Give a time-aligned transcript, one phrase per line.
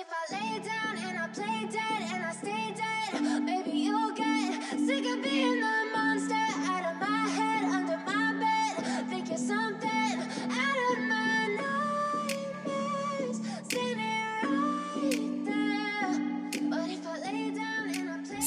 [0.00, 4.62] if I lay down and I play dead and I stay dead, maybe you'll get
[4.78, 5.77] sick of being the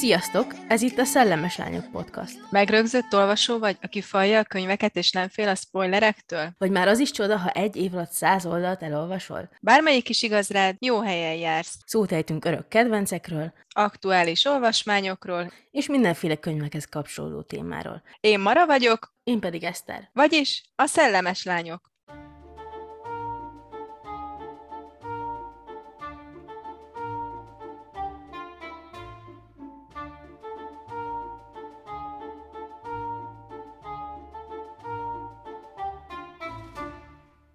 [0.02, 0.56] Sziasztok!
[0.68, 2.40] Ez itt a Szellemes Lányok Podcast.
[2.50, 6.50] Megrögzött olvasó vagy, aki falja a könyveket és nem fél a spoilerektől?
[6.58, 9.50] Vagy már az is csoda, ha egy év alatt száz oldalt elolvasol?
[9.60, 11.78] Bármelyik is igaz rád, jó helyen jársz.
[11.86, 15.52] Szót ejtünk örök kedvencekről, Aktuális olvasmányokról.
[15.72, 18.02] és mindenféle könyvekhez kapcsolódó témáról.
[18.20, 20.10] Én Mara vagyok, Én pedig Eszter.
[20.14, 21.91] vagyis a szellemes lányok.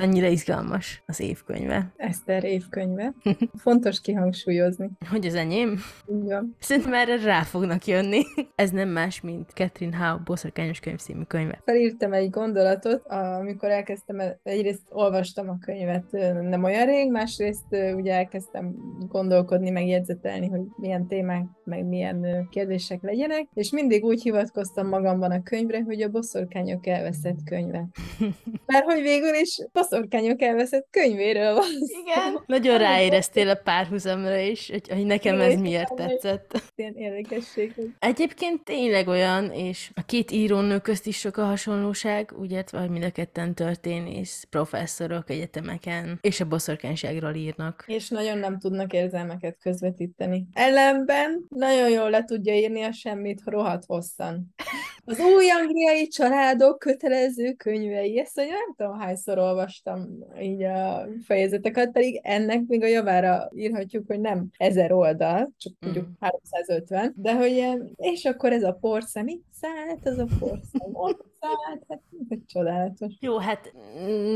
[0.06, 1.92] Annyira izgalmas az évkönyve.
[1.96, 3.15] Eszter évkönyve.
[3.65, 4.91] Fontos kihangsúlyozni.
[5.10, 5.79] Hogy az enyém?
[6.06, 6.56] Van.
[6.59, 8.23] Szerintem erre rá fognak jönni.
[8.54, 11.60] Ez nem más, mint Catherine Howe boszorkányos könyv című könyve.
[11.65, 13.02] Felírtam egy gondolatot,
[13.40, 16.10] amikor elkezdtem, el- egyrészt olvastam a könyvet
[16.43, 18.74] nem olyan rég, másrészt ugye elkezdtem
[19.09, 25.30] gondolkodni, meg jegyzetelni, hogy milyen témák, meg milyen kérdések legyenek, és mindig úgy hivatkoztam magamban
[25.30, 27.88] a könyvre, hogy a boszorkányok elveszett könyve.
[28.66, 29.95] Mert hogy végül is boszorkányok
[30.39, 32.01] elveszett könyvéről van szó.
[32.01, 32.43] Igen.
[32.57, 36.63] Nagyon ráéreztél a párhuzamra is, hogy, hogy nekem ez miért tetszett.
[36.75, 42.65] Ilyen érdekesség, Egyébként tényleg olyan, és a két írónő közt is sok a hasonlóság, ugye,
[42.71, 47.85] vagy mind a ketten történész, professzorok egyetemeken, és a boszorkányságról írnak.
[47.87, 50.47] és nagyon nem tudnak érzelmeket közvetíteni.
[50.52, 54.55] Ellenben nagyon jól le tudja írni a semmit rohadt hosszan.
[55.09, 59.39] Az új angliai családok kötelező könyvei, ezt hogy nem tudom hányszor
[59.85, 65.72] olvastam így a fejezeteket, pedig ennek még a javára írhatjuk, hogy nem ezer oldal, csak
[65.81, 66.12] mondjuk Mm.
[66.21, 71.25] 350, de hogy ilyen, és akkor ez a porszem itt szállt, az a porszem ott
[71.41, 73.15] szállt, hát ez csodálatos.
[73.21, 73.73] Jó, hát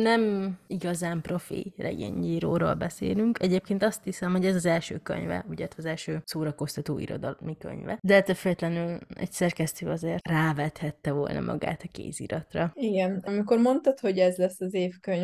[0.02, 3.38] nem igazán profi regényíróról beszélünk.
[3.42, 7.98] Egyébként azt hiszem, hogy ez az első könyve, ugye az első szórakoztató irodalmi könyve.
[8.02, 12.70] De ettől függetlenül egy szerkesztő azért rávethette volna magát a kéziratra.
[12.74, 14.74] Igen, amikor mondtad, hogy ez lesz az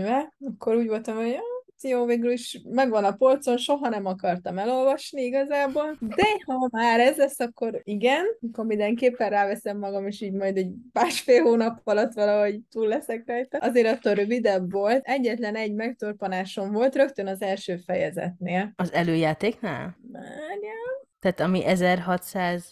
[0.06, 1.40] évkönyve, akkor úgy voltam, hogy "Ja,
[1.82, 7.16] jó, végül is megvan a polcon, soha nem akartam elolvasni igazából, de ha már ez
[7.16, 12.60] lesz, akkor igen, akkor mindenképpen ráveszem magam, és így majd egy másfél hónap alatt valahogy
[12.70, 13.58] túl leszek rajta.
[13.58, 18.72] Azért attól rövidebb volt, egyetlen egy megtorpanásom volt rögtön az első fejezetnél.
[18.76, 19.96] Az előjátéknál?
[20.12, 20.95] Várjál.
[21.26, 21.58] Tehát ami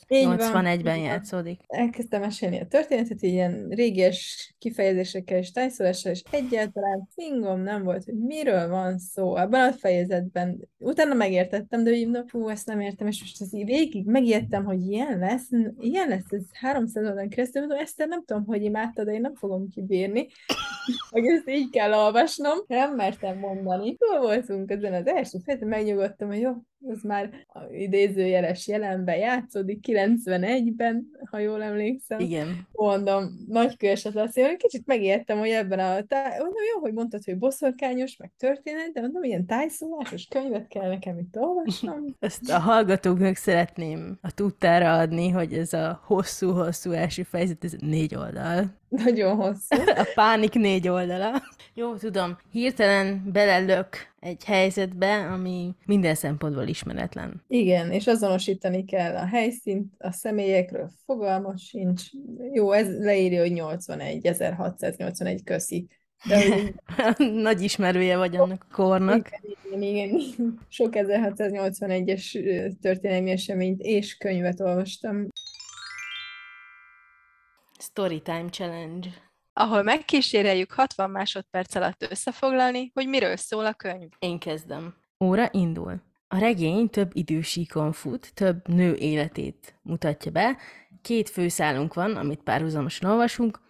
[0.08, 0.98] Így van, 1181-ben így van.
[0.98, 1.60] játszódik.
[1.66, 8.04] elkezdtem mesélni a történetet, így ilyen régies kifejezésekkel és tájszólással, és egyáltalán fingom nem volt,
[8.04, 10.68] hogy miről van szó ebben a fejezetben.
[10.78, 14.64] Utána megértettem, de úgy mondom, fú, ezt nem értem, és most az így végig megijedtem,
[14.64, 15.48] hogy ilyen lesz,
[15.78, 19.34] ilyen lesz, ez 300 oldalon keresztül, mondom, ezt nem tudom, hogy imádta, de én nem
[19.34, 20.26] fogom kibírni,
[21.10, 22.58] hogy ezt így kell olvasnom.
[22.66, 23.96] Nem mertem mondani.
[23.96, 26.52] Túl voltunk ezen az első fejezeten, megnyugodtam, hogy jó,
[26.88, 27.30] ez már
[27.72, 32.18] idézőjeles jelenben játszódik, 91-ben, ha jól emlékszem.
[32.18, 32.66] Igen.
[32.72, 34.36] Mondom, nagy kőeset lesz.
[34.36, 36.02] Én kicsit megijedtem, hogy ebben a...
[36.02, 36.28] Tá...
[36.28, 41.18] Mondom, jó, hogy mondtad, hogy boszorkányos, meg történet, de mondom, ilyen tájszólásos könyvet kell nekem
[41.18, 42.04] itt olvasnom.
[42.20, 48.14] Ezt a hallgatóknak szeretném a tudtára adni, hogy ez a hosszú-hosszú első fejezet, ez négy
[48.14, 48.82] oldal.
[49.04, 49.82] Nagyon hosszú.
[50.02, 51.42] A pánik négy oldala.
[51.74, 53.88] Jó, tudom, hirtelen belelök
[54.20, 57.42] egy helyzetbe, ami minden szempontból ismeretlen.
[57.48, 62.02] Igen, és azonosítani kell a helyszínt, a személyekről fogalma sincs.
[62.52, 65.86] Jó, ez leírja, hogy 81, 1681 köszi.
[66.28, 66.74] De hogy
[67.42, 69.30] Nagy ismerője vagy annak a kornak.
[69.42, 70.58] igen, igen, igen.
[70.68, 75.28] Sok 1681-es ö, történelmi eseményt és könyvet olvastam.
[77.84, 79.08] Storytime Challenge.
[79.52, 84.08] Ahol megkíséreljük 60 másodperc alatt összefoglalni, hogy miről szól a könyv.
[84.18, 84.94] Én kezdem.
[85.24, 86.02] Óra indul.
[86.28, 90.56] A regény több idősíkon fut, több nő életét mutatja be.
[91.02, 93.60] Két főszálunk van, amit párhuzamosan olvasunk.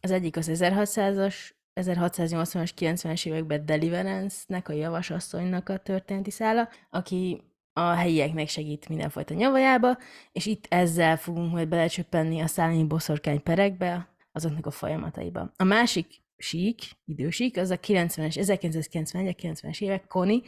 [0.00, 1.34] Az egyik az 1600-as,
[1.74, 7.42] 1680-as, 90-es években Deliverance-nek, a javasasszonynak a történeti szála, aki
[7.72, 9.98] a helyieknek segít mindenfajta nyavajába,
[10.32, 15.52] és itt ezzel fogunk majd belecsöppenni a szállinyi boszorkány perekbe, azoknak a folyamataiba.
[15.56, 20.40] A másik sík, idősík, az a 90-es, 1991-90-es évek, Connie,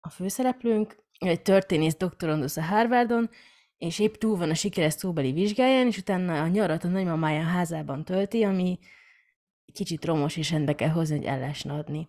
[0.00, 3.30] a főszereplőnk, egy történész doktorandusz a Harvardon,
[3.78, 8.04] és épp túl van a sikeres szóbeli vizsgáján, és utána a nyarat a nagymamája házában
[8.04, 8.78] tölti, ami
[9.72, 12.08] kicsit romos, és rendbe kell hozni, hogy el adni.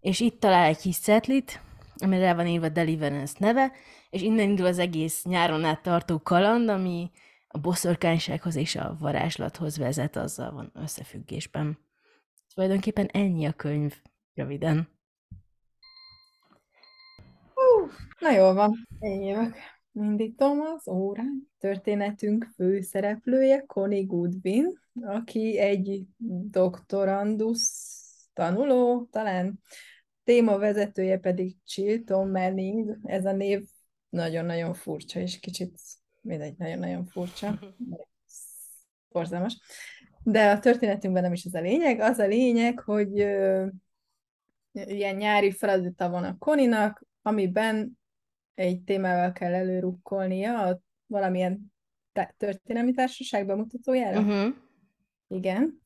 [0.00, 1.60] És itt talál egy kis szetlit,
[1.96, 3.72] amire rá van írva Deliverance neve,
[4.10, 7.10] és innen indul az egész nyáron át tartó kaland, ami
[7.48, 11.78] a boszorkánysághoz és a varázslathoz vezet, azzal van összefüggésben.
[12.54, 13.94] Tulajdonképpen ennyi a könyv,
[14.34, 14.88] röviden.
[18.18, 19.54] Na jól van, én jövök.
[19.92, 21.48] Indítom az órán.
[21.58, 26.02] Történetünk főszereplője Connie Goodwin, aki egy
[26.50, 27.60] doktorandus
[28.32, 29.60] tanuló, talán
[30.24, 32.98] témavezetője pedig Chilton Manning.
[33.02, 33.62] Ez a név
[34.08, 35.80] nagyon-nagyon furcsa, és kicsit
[36.20, 37.58] mindegy, nagyon-nagyon furcsa.
[39.08, 39.58] Borzalmas.
[40.22, 42.00] De a történetünkben nem is ez a lényeg.
[42.00, 43.66] Az a lényeg, hogy ö,
[44.72, 47.98] ilyen nyári feladata van a Koninak, amiben
[48.54, 51.72] egy témával kell előrukkolnia a valamilyen
[52.36, 54.20] történelmi társaság bemutatójára.
[54.20, 54.54] Uh-huh.
[55.28, 55.82] Igen,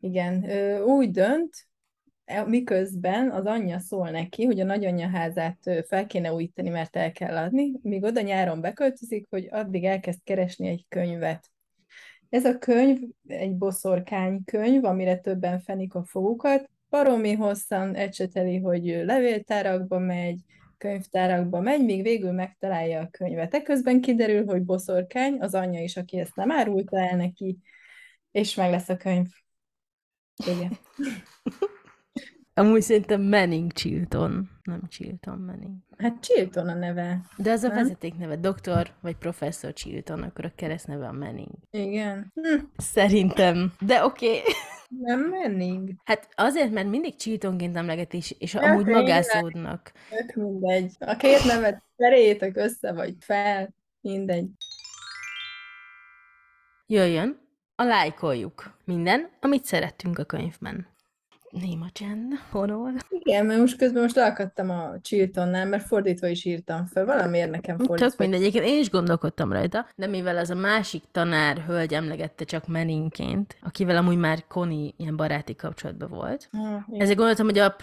[0.00, 0.50] igen.
[0.50, 1.66] Ö, úgy dönt,
[2.46, 7.36] miközben az anyja szól neki, hogy a nagyanyja házát fel kéne újítani, mert el kell
[7.36, 11.50] adni, míg oda nyáron beköltözik, hogy addig elkezd keresni egy könyvet.
[12.28, 16.70] Ez a könyv egy boszorkány könyv, amire többen fenik a fogukat.
[16.90, 20.40] Baromi hosszan ecseteli, hogy levéltárakba megy,
[20.78, 23.54] könyvtárakba megy, míg végül megtalálja a könyvet.
[23.54, 27.58] Ekközben kiderül, hogy boszorkány, az anyja is, aki ezt nem árulta el neki,
[28.30, 29.26] és meg lesz a könyv.
[30.46, 30.78] Igen.
[32.54, 35.76] Amúgy szerintem Manning Chilton, nem Chilton Manning.
[35.98, 37.20] Hát Chilton a neve.
[37.36, 37.76] De az a Nem?
[37.76, 41.50] vezetékneve, doktor vagy professzor Chilton, akkor a keresztneve a Manning.
[41.70, 42.32] Igen.
[42.34, 43.72] Hm, Szerintem.
[43.80, 44.26] De oké.
[44.28, 44.40] Okay.
[44.88, 45.90] nem menning.
[46.04, 49.92] Hát azért, mert mindig Chiltonként emlegetés, és Ja, amúgy magászódnak.
[50.10, 50.92] Tök mindegy.
[50.98, 53.74] A két nevet cseréljétek össze, vagy fel.
[54.00, 54.50] Mindegy.
[56.86, 57.38] Jöjjön
[57.74, 58.78] a lájkoljuk.
[58.84, 60.91] Minden, amit szerettünk a könyvben.
[61.60, 62.92] Néma csend, honol.
[63.08, 67.04] Igen, mert most közben most leakadtam a Chiltonnál, mert fordítva is írtam fel.
[67.04, 68.14] Valamiért nekem fordítva.
[68.18, 72.66] mindegy, egyébként én is gondolkodtam rajta, de mivel az a másik tanár hölgy emlegette csak
[72.66, 77.76] Menningként, akivel amúgy már Connie ilyen baráti kapcsolatban volt, Ah, ezért gondoltam, hogy a,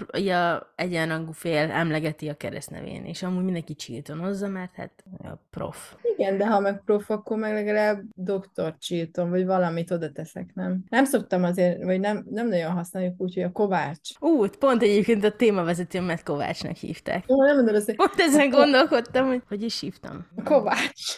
[0.52, 5.96] a egyenrangú fél emlegeti a keresztnevén, és amúgy mindenki Chiltonozza, mert hát a prof.
[6.18, 8.76] Igen, de ha meg prof, akkor meg legalább Dr.
[8.80, 10.84] Chilton, vagy valamit oda teszek, nem?
[10.90, 14.10] Nem szoktam azért, vagy nem, nem nagyon használjuk úgy, hogy a Kovács.
[14.20, 17.24] Ú, pont egyébként a témavezetőmet Kovácsnak hívták.
[17.28, 20.28] Ó, nem mondod azt, hogy Pont ezen gondolkodtam, hogy hogy is hívtam.
[20.36, 21.18] a Kovács.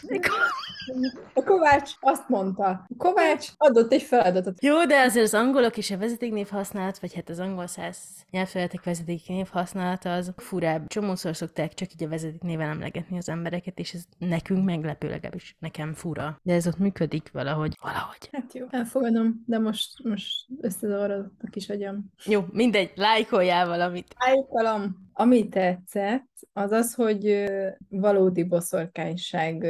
[1.33, 2.67] A Kovács azt mondta.
[2.67, 4.63] A Kovács adott egy feladatot.
[4.63, 7.97] Jó, de azért az angolok és a vezetéknév használat, vagy hát az angol száz
[8.31, 10.87] nyelvterületek vezetéknév használata az furább.
[10.87, 15.93] Csomószor szokták csak így a vezetéknéven emlegetni az embereket, és ez nekünk meglepő, legalábbis nekem
[15.93, 16.39] fura.
[16.43, 17.77] De ez ott működik valahogy.
[17.81, 18.29] Valahogy.
[18.31, 22.11] Hát jó, elfogadom, de most, most összezavarodott a kis agyam.
[22.31, 24.13] Jó, mindegy, lájkoljál valamit.
[24.17, 25.09] Állítalom.
[25.13, 27.51] Ami tetszett, az az, hogy
[27.89, 29.65] valódi boszorkányság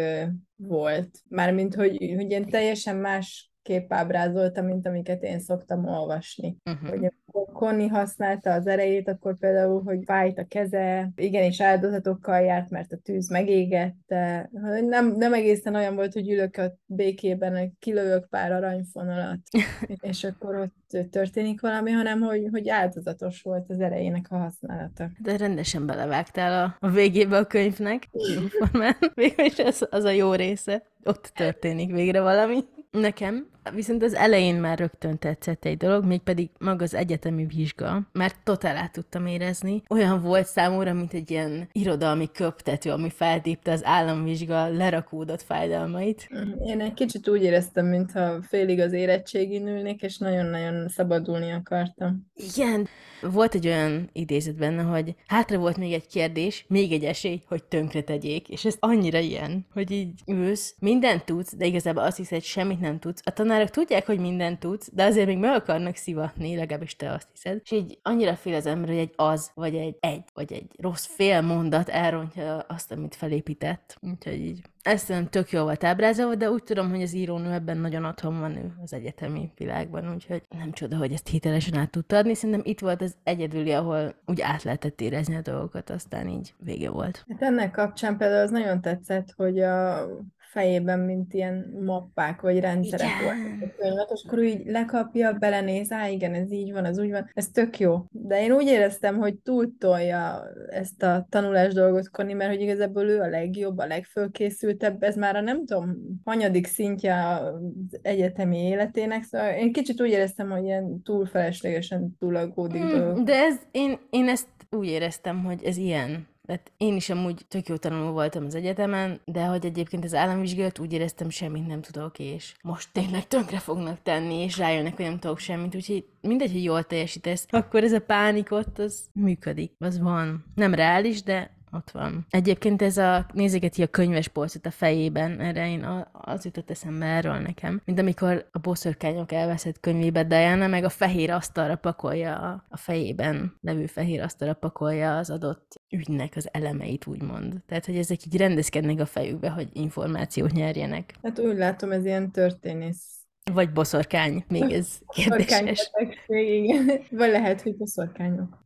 [0.55, 1.09] volt.
[1.29, 6.57] Mármint, hogy, hogy ilyen teljesen más kép ábrázolta, mint amiket én szoktam olvasni.
[6.65, 6.89] Uh-huh.
[6.89, 12.69] Hogy amikor Connie használta az erejét, akkor például, hogy fájt a keze, igenis áldozatokkal járt,
[12.69, 14.49] mert a tűz megégette.
[14.81, 19.39] Nem, nem egészen olyan volt, hogy ülök a békében, kilövök pár aranyfonalat,
[20.11, 25.09] és akkor ott történik valami, hanem hogy, hogy áldozatos volt az erejének a használata.
[25.19, 28.09] De rendesen belevágtál a, a végébe a könyvnek.
[28.11, 28.95] Jóformán.
[29.13, 30.83] Végülis az, az a jó része.
[31.03, 32.63] Ott történik végre valami.
[32.93, 38.35] Nekem viszont az elején már rögtön tetszett egy dolog, mégpedig maga az egyetemi vizsga, mert
[38.43, 39.83] totál át tudtam érezni.
[39.89, 46.29] Olyan volt számomra, mint egy ilyen irodalmi köptető, ami feltépte az államvizsga lerakódott fájdalmait.
[46.65, 52.31] Én egy kicsit úgy éreztem, mintha félig az érettségin ülnék, és nagyon-nagyon szabadulni akartam.
[52.55, 52.87] Igen.
[53.21, 57.63] Volt egy olyan idézet benne, hogy hátra volt még egy kérdés, még egy esély, hogy
[57.63, 62.41] tönkre tegyék, és ez annyira ilyen, hogy így ülsz, mindent tudsz, de igazából azt hiszed,
[62.41, 63.21] semmit nem tudsz.
[63.25, 67.27] A tanárok tudják, hogy mindent tudsz, de azért még meg akarnak szivatni, legalábbis te azt
[67.31, 67.59] hiszed.
[67.63, 71.05] És így annyira fél az ember, hogy egy az, vagy egy egy, vagy egy rossz
[71.05, 73.97] fél mondat elrontja azt, amit felépített.
[74.01, 77.77] Úgyhogy így ez szerintem tök jól volt ábrázolva, de úgy tudom, hogy az írónő ebben
[77.77, 82.17] nagyon otthon van ő az egyetemi világban, úgyhogy nem csoda, hogy ezt hitelesen át tudta
[82.17, 82.33] adni.
[82.33, 86.89] Szerintem itt volt az egyedüli, ahol úgy át lehetett érezni a dolgokat, aztán így vége
[86.89, 87.25] volt.
[87.29, 90.07] Hát ennek kapcsán például az nagyon tetszett, hogy a
[90.51, 93.69] fejében, mint ilyen mappák vagy rendszerek voltak.
[93.69, 97.29] A könyvet, és akkor így lekapja, belenéz, á, igen, ez így van, az úgy van,
[97.33, 98.05] ez tök jó.
[98.11, 103.19] De én úgy éreztem, hogy túltolja ezt a tanulás dolgot Connie, mert hogy igazából ő
[103.19, 109.49] a legjobb, a legfölkészültebb, ez már a nem tudom, hanyadik szintje az egyetemi életének, szóval
[109.49, 112.83] én kicsit úgy éreztem, hogy ilyen túl feleslegesen túlaggódik.
[112.83, 117.45] Mm, de ez, én, én ezt úgy éreztem, hogy ez ilyen Tehát én is amúgy
[117.47, 121.81] tök jó tanuló voltam az egyetemen, de hogy egyébként az államvizsgálat úgy éreztem, semmit nem
[121.81, 126.51] tudok, és most tényleg tönkre fognak tenni, és rájönnek, hogy nem tudok semmit, úgyhogy mindegy,
[126.51, 130.45] hogy jól teljesítesz, akkor ez a pánik ott, az működik, az van.
[130.55, 132.25] Nem reális, de ott van.
[132.29, 137.37] Egyébként ez a, nézegeti a könyves polcot a fejében, erre én az jutott eszembe erről
[137.37, 142.77] nekem, mint amikor a boszorkányok elveszett könyvébe Diana meg a fehér asztalra pakolja, a, a
[142.77, 147.61] fejében levő fehér asztalra pakolja az adott ügynek az elemeit, úgymond.
[147.65, 151.13] Tehát, hogy ezek így rendezkednek a fejükbe, hogy információt nyerjenek.
[151.23, 153.05] Hát úgy látom, ez ilyen történész.
[153.53, 155.91] Vagy boszorkány, még ez kérdéses.
[156.27, 156.85] Igen.
[157.09, 158.59] Vagy lehet, hogy boszorkányok.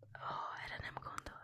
[0.65, 1.36] Erre nem gondoltam.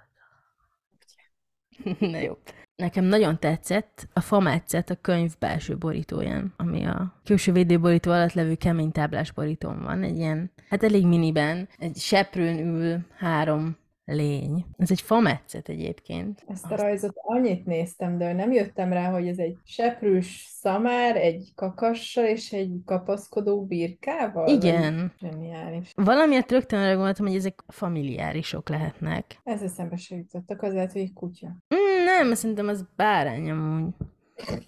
[2.12, 2.38] Na jó.
[2.76, 8.56] Nekem nagyon tetszett a fametszet a könyv belső borítóján, ami a külső védőborító alatt levő
[8.56, 10.04] kemény táblás borítón van.
[10.04, 13.78] Egy ilyen, hát elég miniben, egy seprőn ül három
[14.12, 14.66] lény.
[14.78, 16.44] Ez egy fametszet egyébként.
[16.48, 21.52] Ezt a rajzot annyit néztem, de nem jöttem rá, hogy ez egy seprűs szamár, egy
[21.56, 24.48] kakassal és egy kapaszkodó birkával?
[24.48, 25.14] Igen.
[25.20, 25.92] Zseniális.
[25.96, 29.40] Valamiért rögtön arra gondoltam, hogy ezek familiárisok lehetnek.
[29.44, 31.48] Ez eszembe se jutottak, az lehet, hogy egy kutya.
[31.48, 33.94] Mm, nem, szerintem az bárány amúgy.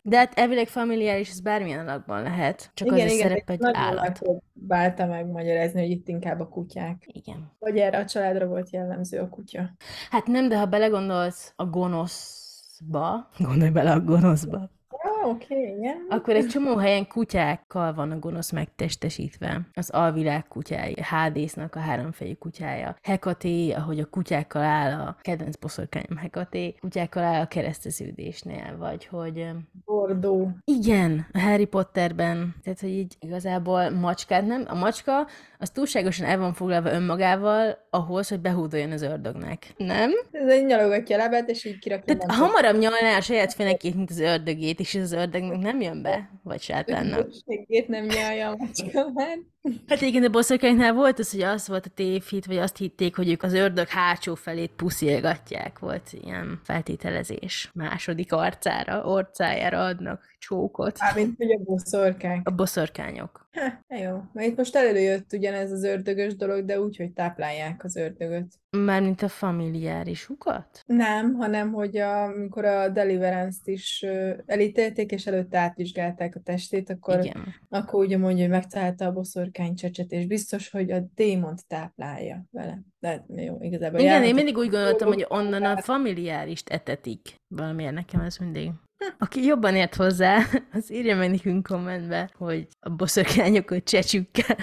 [0.01, 4.01] De hát elvileg familiáris, ez bármilyen alakban lehet, csak igen, az a szerep egy állat.
[4.01, 7.03] megpróbálta megmagyarázni, hogy itt inkább a kutyák.
[7.07, 7.51] Igen.
[7.59, 9.69] Vagy erre a családra volt jellemző a kutya.
[10.09, 14.69] Hát nem, de ha belegondolsz a gonoszba, gondolj bele a gonoszba,
[15.23, 16.05] oké, okay, igen.
[16.09, 19.61] akkor egy csomó helyen kutyákkal van a gonosz megtestesítve.
[19.73, 26.17] Az alvilág kutyája, Hádésznak a háromfejű kutyája, Hekaté, ahogy a kutyákkal áll a kedvenc boszorkányom
[26.17, 29.47] Hekaté, kutyákkal áll a kereszteződésnél, vagy hogy
[29.85, 30.49] Bordó.
[30.65, 35.27] igen, a Harry Potterben, tehát hogy így igazából macskát nem, a macska
[35.59, 39.73] az túlságosan el van foglalva önmagával ahhoz, hogy behúdoljon az ördögnek.
[39.77, 40.11] Nem?
[40.31, 42.15] Ez egy nyalogatja a lábát, és így kirakja.
[42.15, 46.01] Tehát hamarabb nyalná a saját fenekét, mint az ördögét, és ez az ördögnek nem jön
[46.01, 47.29] be, vagy sátánnak.
[47.47, 49.11] Segét nem nyalja a macska.
[49.87, 53.29] Hát igen, a boszorkánynál volt az, hogy az volt a tévhit, vagy azt hitték, hogy
[53.29, 55.79] ők az ördög hátsó felét puszilgatják.
[55.79, 57.71] Volt ilyen feltételezés.
[57.73, 60.99] Második arcára, orcájára adnak csókot.
[60.99, 62.47] Mármint, hogy a boszorkák.
[62.47, 63.47] A boszorkányok.
[63.87, 64.21] Ha, jó.
[64.33, 68.53] Mert itt most előjött ugyanez az ördögös dolog, de úgy, hogy táplálják az ördögöt.
[68.69, 70.83] Mármint a familiárisukat?
[70.85, 74.05] Nem, hanem hogy a, amikor a Deliverance-t is
[74.45, 77.55] elítélték, és előtte átvizsgálták a testét, akkor, Igen.
[77.69, 82.79] akkor ugye mondja, hogy megtalálta a boszorkány csecset, és biztos, hogy a démont táplálja vele.
[82.99, 87.35] De jó, igazából Igen, én járhatott- mindig úgy gondoltam, hogy onnan a familiárist etetik.
[87.47, 88.71] Valamiért nekem ez mindig.
[89.17, 90.39] Aki jobban ért hozzá,
[90.71, 94.57] az írja meg nekünk kommentbe, hogy a boszorkányokat csecsükkel.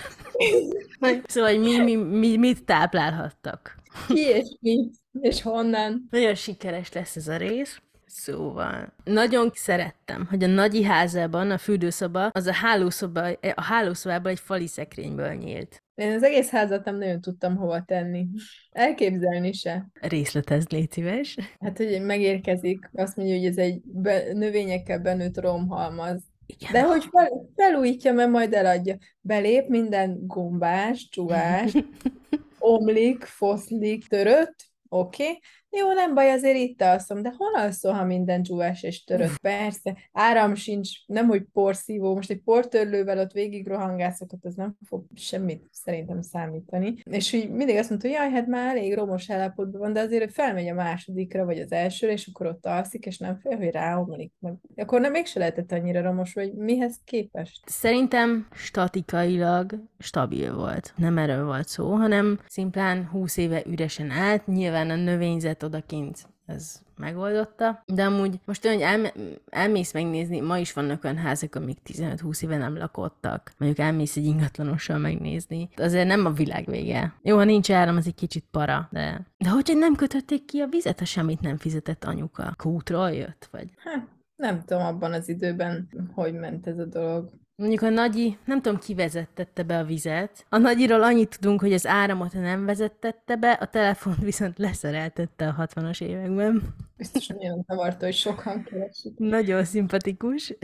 [1.26, 3.78] szóval, hogy mi, mi, mi, mit táplálhattak.
[4.08, 6.06] Ki és mit, és honnan.
[6.10, 7.82] Nagyon sikeres lesz ez a rész.
[8.12, 14.40] Szóval, nagyon szerettem, hogy a nagyi házában a fürdőszoba, az a hálószoba, a hálószobában egy
[14.40, 15.82] fali szekrényből nyílt.
[15.94, 18.26] Én az egész házat nem nagyon tudtam hova tenni.
[18.70, 19.86] Elképzelni se.
[20.00, 21.36] Részletez, légy szíves.
[21.60, 26.22] Hát, hogy megérkezik, azt mondja, hogy ez egy be, növényekkel benőtt romhalmaz.
[26.46, 26.72] Igen.
[26.72, 28.96] De hogy fel, felújítja, mert majd eladja.
[29.20, 31.72] Belép minden gombás, csuvás,
[32.58, 34.54] omlik, foszlik, törött,
[34.88, 35.22] oké.
[35.22, 35.38] Okay.
[35.72, 39.38] Jó, nem baj, azért itt alszom, de hol alszol, ha minden dzsúvás és törött?
[39.52, 44.76] Persze, áram sincs, nem hogy porszívó, most egy portörlővel ott végig rohangászok, ott az nem
[44.86, 46.94] fog semmit szerintem számítani.
[47.10, 50.32] És úgy mindig azt mondta, hogy jaj, hát már elég romos állapotban van, de azért
[50.32, 54.32] felmegy a másodikra, vagy az elsőre, és akkor ott alszik, és nem fél, hogy ráomlik
[54.38, 54.54] meg.
[54.76, 57.60] Akkor nem mégse lehetett annyira romos, vagy mihez képest?
[57.66, 60.92] Szerintem statikailag stabil volt.
[60.96, 66.80] Nem erről volt szó, hanem szimplán 20 éve üresen állt, nyilván a növényzet odakint ez
[66.96, 69.14] megoldotta, de amúgy most olyan, hogy elme-
[69.50, 73.52] elmész megnézni, ma is vannak olyan házak, amik 15-20 éve nem lakottak.
[73.58, 75.68] Mondjuk elmész egy ingatlanossal megnézni.
[75.76, 77.14] Azért nem a világ vége.
[77.22, 79.26] Jó, ha nincs áram, az egy kicsit para, de...
[79.38, 82.54] De hogyha nem kötötték ki a vizet, ha semmit nem fizetett anyuka?
[82.56, 83.70] Kútról jött, vagy?
[83.76, 87.30] Hát, nem tudom abban az időben, hogy ment ez a dolog.
[87.60, 90.46] Mondjuk a nagyi, nem tudom, ki vezettette be a vizet.
[90.48, 95.66] A nagyiról annyit tudunk, hogy az áramot nem vezettette be, a telefont viszont leszereltette a
[95.66, 96.74] 60-as években.
[96.96, 99.18] Biztos nagyon zavarta, hogy sokan keresik.
[99.18, 100.52] Nagyon szimpatikus.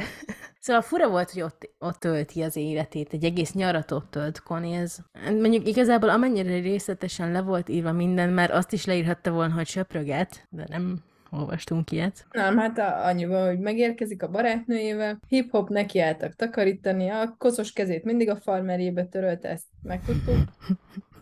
[0.61, 4.81] Szóval fura volt, hogy ott, ott tölti az életét, egy egész nyarat ott tölt Connie.
[4.81, 4.97] Ez,
[5.41, 10.47] mondjuk igazából amennyire részletesen le volt írva minden, mert azt is leírhatta volna, hogy söpröget,
[10.51, 11.03] de nem
[11.39, 12.27] olvastunk ilyet.
[12.31, 18.29] Nem, hát a- annyival, hogy megérkezik a barátnőjével, hip-hop nekiálltak takarítani, a koszos kezét mindig
[18.31, 20.37] a farmerjébe törölte, ezt megtudtuk.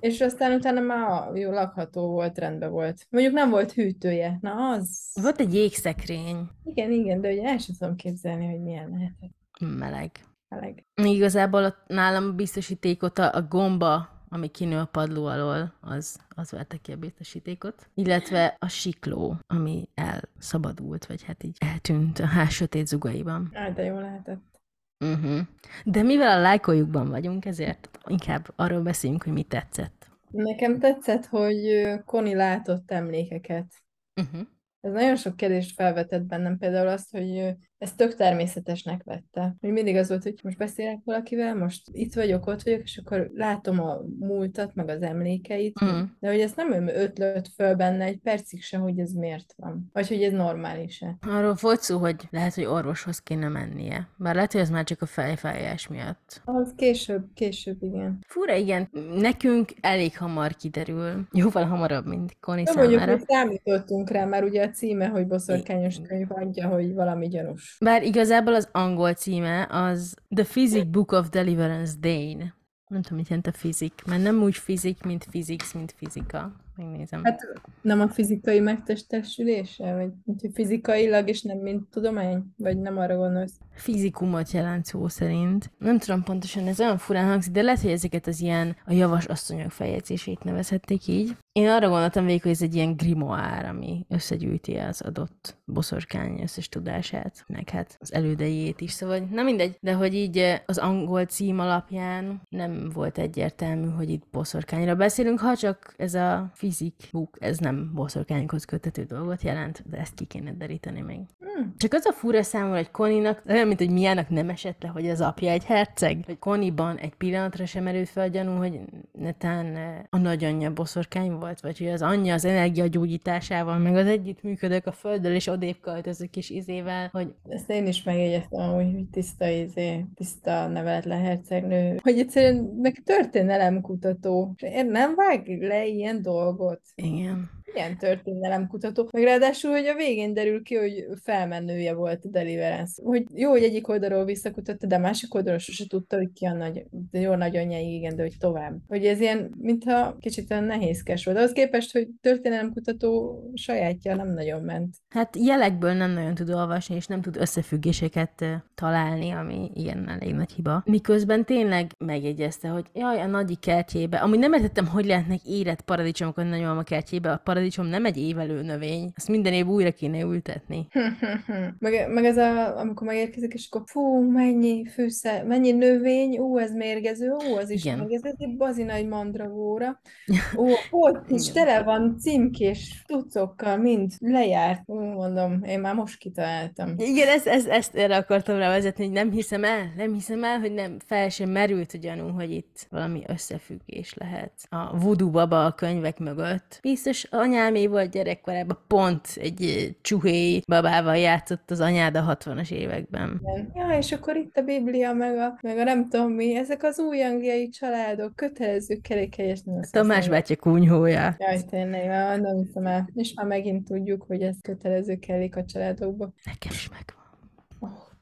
[0.01, 3.07] És aztán utána már jó lakható volt, rendben volt.
[3.11, 4.39] Mondjuk nem volt hűtője.
[4.41, 5.11] Na az...
[5.23, 9.79] Volt egy jégszekrény, Igen, igen, de ugye el sem tudom képzelni, hogy milyen lehetett.
[9.79, 10.11] meleg.
[10.49, 10.85] Meleg.
[10.95, 16.93] Igazából nálam biztosítékot a, a gomba, ami kinő a padló alól, az, az vette ki
[16.93, 17.89] a biztosítékot.
[17.95, 23.51] Illetve a sikló, ami elszabadult, vagy hát így eltűnt a ház sötét zugaiban.
[23.53, 24.61] Á, de jó lehetett.
[25.05, 25.41] Uh-huh.
[25.85, 30.09] De mivel a lájkoljukban vagyunk, ezért inkább arról beszéljünk, hogy mi tetszett.
[30.31, 33.75] Nekem tetszett, hogy Koni látott emlékeket.
[34.21, 34.49] Uh-huh.
[34.81, 39.57] Ez nagyon sok kérdést felvetett bennem, például azt, hogy ezt tök természetesnek vette.
[39.61, 43.31] Hogy mindig az volt, hogy most beszélek valakivel, most itt vagyok, ott vagyok, és akkor
[43.35, 46.03] látom a múltat, meg az emlékeit, Mhm.
[46.21, 49.91] de hogy ezt nem ötlött föl benne egy percig se, hogy ez miért van.
[49.93, 51.17] Vagy hogy ez normális-e.
[51.21, 54.09] Arról volt szó, hogy lehet, hogy orvoshoz kéne mennie.
[54.17, 56.43] Bár lehet, hogy ez már csak a fejfájás miatt.
[56.45, 58.19] Az később, később, igen.
[58.27, 61.27] Fura, igen, nekünk elég hamar kiderül.
[61.33, 63.13] Jóval hamarabb, mint Connie mondjuk, számára.
[63.17, 67.74] hogy számítottunk rá, mert ugye a címe, hogy boszorkányos könyv adja, hogy valami gyanús.
[67.81, 72.55] Bár igazából az angol címe az The Physic Book of Deliverance Dane.
[72.87, 76.64] Nem tudom, mit jelent a fizik, mert nem úgy fizik, mint physics, mint fizika.
[76.77, 77.25] Megnézem.
[77.25, 77.41] Hát
[77.81, 82.43] nem a fizikai megtestesülése, vagy mint, fizikailag, és nem mint tudomány?
[82.57, 83.59] Vagy nem arra gondolsz?
[83.73, 85.71] Fizikumot jelent szó szerint.
[85.79, 89.25] Nem tudom pontosan, ez olyan furán hangzik, de lehet, hogy ezeket az ilyen a javas
[89.25, 91.37] asszonyok feljegyzését nevezhették így.
[91.53, 96.69] Én arra gondoltam végig, hogy ez egy ilyen grimoár, ami összegyűjti az adott boszorkány összes
[96.69, 101.25] tudását, meg hát az elődejét is, szóval nem mindegy, de hogy így eh, az angol
[101.25, 107.37] cím alapján nem volt egyértelmű, hogy itt boszorkányra beszélünk, ha csak ez a fizik book,
[107.41, 111.21] ez nem boszorkányokhoz kötető dolgot jelent, de ezt ki kéne deríteni még.
[111.39, 111.75] Hmm.
[111.77, 115.09] Csak az a fura számomra, hogy Koninak, olyan, mint hogy Miának nem esett le, hogy
[115.09, 118.81] az apja egy herceg, hogy Koniban egy pillanatra sem erőt fel a gyanú, hogy
[119.13, 124.07] netán eh, a nagyanyja boszorkány volt, vagy hogy az anyja az energia gyógyításával, meg az
[124.07, 129.09] együttműködök a földdel, és odébb költözök is izével, hogy Ezt én is megjegyeztem, amúgy, hogy
[129.11, 131.99] tiszta, izé, tiszta neveletlen hercegnő.
[132.03, 134.53] Hogy egyszerűen meg történelemkutató.
[134.57, 136.54] És én nem vág le ilyen dolgot.
[136.97, 137.64] Igen.
[137.75, 139.09] Ilyen történelemkutató.
[139.13, 143.03] Meg ráadásul, hogy a végén derül ki, hogy felmenője volt a Deliverance.
[143.05, 146.53] Hogy jó, hogy egyik oldalról visszakutatta, de a másik oldalról sose tudta, hogy ki a
[146.53, 148.77] nagy, de jó nagyanyja, igen, de hogy tovább.
[148.89, 151.39] Hogy ez ilyen, mintha kicsit olyan nehézkes volt.
[151.39, 154.95] Az képest, hogy történelemkutató sajátja nem nagyon ment.
[155.09, 160.53] Hát jelekből nem nagyon tud olvasni, és nem tud összefüggéseket találni, ami igen, elég nagy
[160.53, 160.83] hiba.
[160.87, 166.39] Miközben tényleg megjegyezte, hogy jaj, a nagyi kertjébe, amúgy nem értettem, hogy lehetnek érett paradicsomok
[166.39, 170.87] a nagymama kertjébe, a paradicsom nem egy évelő növény, azt minden év újra kéne ültetni.
[171.79, 176.73] meg, meg ez a, amikor megérkezik, és akkor fú, mennyi fűsze, mennyi növény, ú, ez
[176.73, 178.09] mérgező, ú, az is Igen.
[178.39, 180.01] egy bazi nagy mandragóra.
[180.57, 184.83] Ó, ott is tele van címkés tucokkal, mind lejárt.
[184.87, 186.95] Ú, mondom, én már most kitaláltam.
[186.97, 190.73] Igen, ezt, ezt, ezt erre akartam rávezetni, hogy nem hiszem el, nem hiszem el, hogy
[190.73, 194.53] nem fel sem merült a gyanú, hogy itt valami összefüggés lehet.
[194.69, 196.79] A voodoo baba a könyvek mögött.
[196.83, 203.41] Biztos anyámé volt gyerekkorában pont egy csuhéj babával játszott az anyád a 60-as években.
[203.75, 206.99] Ja, és akkor itt a Biblia, meg a, meg a nem tudom mi, ezek az
[206.99, 209.61] új angliai családok, kötelező kerékhelyes.
[209.91, 211.37] Tamás bátya kunyhója.
[211.39, 213.09] Jaj, tényleg, már nem hiszem el.
[213.15, 216.33] És már megint tudjuk, hogy ez kötelező kellik a családokba.
[216.45, 217.23] Nekem is megvan.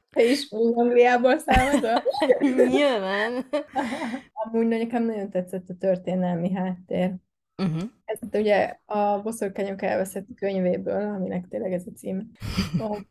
[0.09, 2.03] Te is új Angliából származol?
[2.69, 3.45] Nyilván.
[4.43, 7.13] Amúgy nekem nagyon tetszett a történelmi háttér.
[7.57, 7.89] Uh-huh.
[8.05, 12.31] Ez ugye a Boszorkányok elveszett könyvéből, aminek tényleg ez a cím.
[12.89, 13.07] Ott,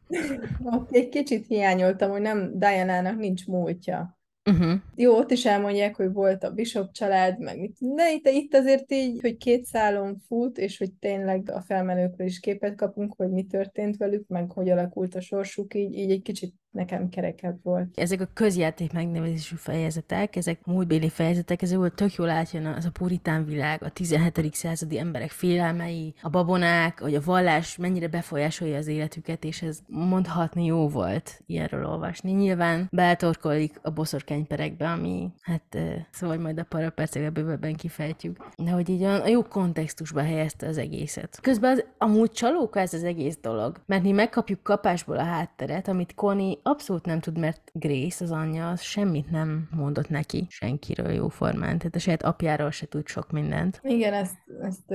[0.63, 4.21] ott egy kicsit hiányoltam, hogy nem Diana-nak nincs múltja.
[4.51, 4.81] Uh-huh.
[4.95, 7.77] Jó, ott is elmondják, hogy volt a Bishop család, meg mit.
[7.95, 12.41] De itt, itt azért így, hogy két szálon fut, és hogy tényleg a felmenőkről is
[12.41, 16.55] képet kapunk, hogy mi történt velük, meg hogy alakult a sorsuk, így, így egy kicsit
[16.73, 17.89] nekem kerekebb volt.
[17.95, 23.45] Ezek a közjáték megnevezésű fejezetek, ezek múltbéli fejezetek, ezekből tök jól átjön az a puritán
[23.45, 24.55] világ, a 17.
[24.55, 30.65] századi emberek félelmei, a babonák, vagy a vallás mennyire befolyásolja az életüket, és ez mondhatni
[30.65, 32.31] jó volt ilyenről olvasni.
[32.31, 35.79] Nyilván beltorkolik a boszorkányperekbe, ami, hát
[36.11, 41.39] szóval majd a parapercekbe bővebben kifejtjük, de hogy így a jó kontextusba helyezte az egészet.
[41.41, 46.15] Közben az, amúgy csalóka ez az egész dolog, mert mi megkapjuk kapásból a hátteret, amit
[46.15, 51.79] Connie abszolút nem tud, mert Grace, az anyja, az semmit nem mondott neki senkiről jóformán.
[51.79, 53.81] Tehát a saját apjáról se tud sok mindent.
[53.83, 54.95] Igen, ezt, ezt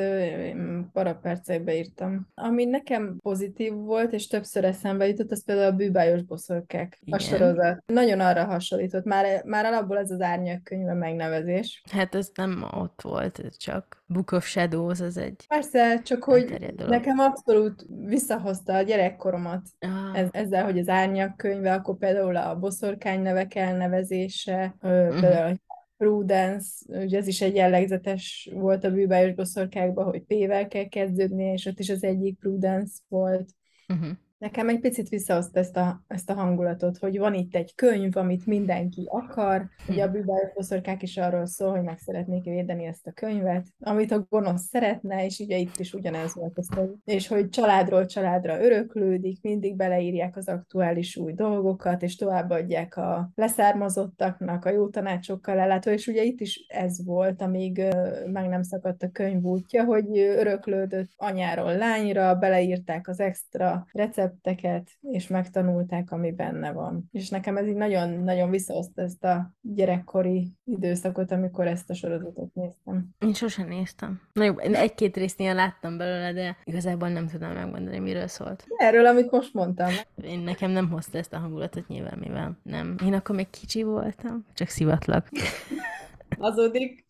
[0.94, 2.28] parapercekbe írtam.
[2.36, 7.00] Ami nekem pozitív volt, és többször eszembe jutott, az például a bűbájos boszorkák.
[7.04, 7.20] Igen.
[7.20, 7.84] A sorozat.
[7.86, 9.04] Nagyon arra hasonlított.
[9.04, 11.84] Már, már alapból ez az árnyak könyve megnevezés.
[11.92, 16.74] Hát ez nem ott volt, ez csak Book of Shadows, az egy Persze, csak hogy
[16.88, 22.60] nekem abszolút visszahozta a gyerekkoromat Ah, ez, ezzel, hogy az árnyak könyve, akkor például a
[22.60, 25.20] boszorkány nevek elnevezése, Mhm.
[25.20, 30.88] például a Prudence, ugye ez is egy jellegzetes volt a bűbájos boszorkákban, hogy P-vel kell
[30.88, 33.50] kezdődni, és ott is az egyik Prudence volt.
[33.88, 34.08] uh-huh.
[34.38, 38.46] Nekem egy picit visszahozta ezt a, ezt a hangulatot, hogy van itt egy könyv, amit
[38.46, 39.70] mindenki akar.
[39.90, 44.12] Ugye a bűbájos boszorkák is arról szól, hogy meg szeretnék védeni ezt a könyvet, amit
[44.12, 46.92] a gonosz szeretne, és ugye itt is ugyanez volt sztori.
[47.04, 54.66] És hogy családról családra öröklődik, mindig beleírják az aktuális új dolgokat, és továbbadják a leszármazottaknak,
[54.66, 57.84] a jó tanácsokkal ellátó, és ugye itt is ez volt, amíg
[58.32, 63.86] meg nem szakadt a könyv útja, hogy öröklődött anyáról lányra, beleírták az extra
[64.28, 67.10] recepteket, és megtanulták, ami benne van.
[67.12, 73.10] És nekem ez így nagyon-nagyon visszahozta ezt a gyerekkori időszakot, amikor ezt a sorozatot néztem.
[73.20, 74.22] Én sosem néztem.
[74.34, 78.66] Na jó, én egy-két részt néha láttam belőle, de igazából nem tudom megmondani, miről szólt.
[78.78, 79.92] Erről, amit most mondtam.
[80.24, 82.96] Én nekem nem hozta ezt a hangulatot nyilván, mivel nem.
[83.06, 85.30] Én akkor még kicsi voltam, csak szivatlak.
[86.40, 87.06] Hazudik.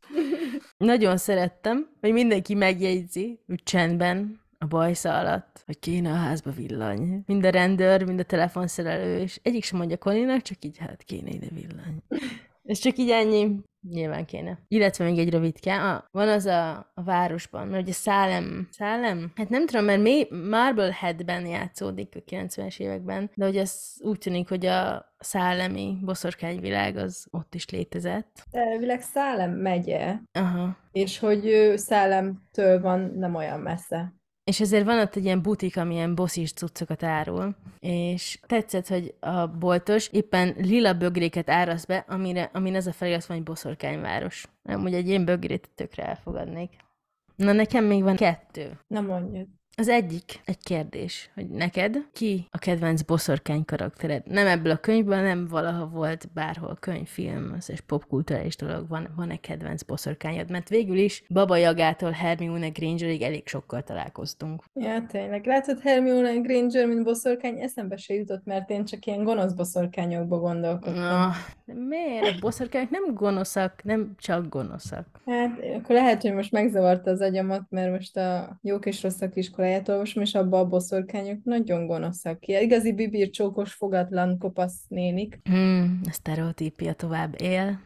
[0.78, 7.24] Nagyon szerettem, hogy mindenki megjegyzi, hogy csendben, a bajsza alatt, hogy kéne a házba villany.
[7.26, 11.30] Mind a rendőr, mind a telefonszerelő, és egyik sem mondja Koninak, csak így, hát kéne
[11.30, 12.04] ide villany.
[12.64, 13.60] És csak így ennyi.
[13.90, 14.60] Nyilván kéne.
[14.68, 15.76] Illetve még egy rövidke.
[15.76, 19.32] Ah, van az a, a városban, mert ugye Szálem, Szálem?
[19.36, 24.50] Hát nem tudom, mert még Marbleheadben játszódik a 90-es években, de hogy az úgy tűnik,
[24.50, 28.44] hogy a szálemi boszorkányvilág az ott is létezett.
[28.52, 30.78] Elvileg Szálem megye, Aha.
[30.92, 34.16] és hogy Szálemtől van nem olyan messze.
[34.48, 39.16] És ezért van ott egy ilyen butik, ami ilyen bosszis cuccokat árul, és tetszett, hogy
[39.20, 44.48] a boltos éppen lila bögréket áraszt be, amire, amin az a felirat van, hogy boszorkányváros.
[44.62, 46.78] Nem, hogy egy ilyen bögrét tökre elfogadnék.
[47.36, 48.80] Na, nekem még van kettő.
[48.88, 49.48] Nem mondjuk.
[49.80, 54.24] Az egyik egy kérdés, hogy neked ki a kedvenc boszorkány karaktered?
[54.28, 59.36] Nem ebből a könyvből, nem valaha volt bárhol könyv, film, összes popkulturális dolog, van, van-e
[59.36, 60.50] kedvenc boszorkányod?
[60.50, 64.64] Mert végül is Baba Jagától Hermione Grangerig elég sokkal találkoztunk.
[64.74, 65.46] Ja, tényleg.
[65.46, 71.04] Látod, Hermione Granger, mint boszorkány, eszembe se jutott, mert én csak ilyen gonosz boszorkányokba gondolkodtam.
[71.04, 71.32] Na,
[71.66, 72.36] de miért?
[72.36, 75.08] A boszorkányok nem gonoszak, nem csak gonoszak.
[75.26, 79.36] Hát, akkor lehet, hogy most megzavarta az agyamat, mert most a jók és rosszak
[79.68, 82.48] iskoláját olvasom, és abban a boszorkányok nagyon gonoszak.
[82.48, 85.40] Ilyen igazi bibircsókos, fogatlan, kopasz nénik.
[85.44, 87.80] Hmm, a sztereotípia tovább él.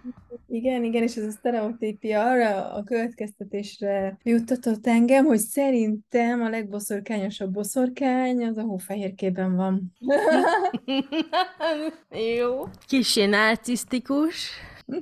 [0.48, 7.52] Igen, igen, és ez a sztereotípia arra a következtetésre juttatott engem, hogy szerintem a legboszorkányosabb
[7.52, 9.94] boszorkány az a hófehérkében van.
[12.38, 12.64] Jó.
[12.88, 14.50] Kissé narcisztikus,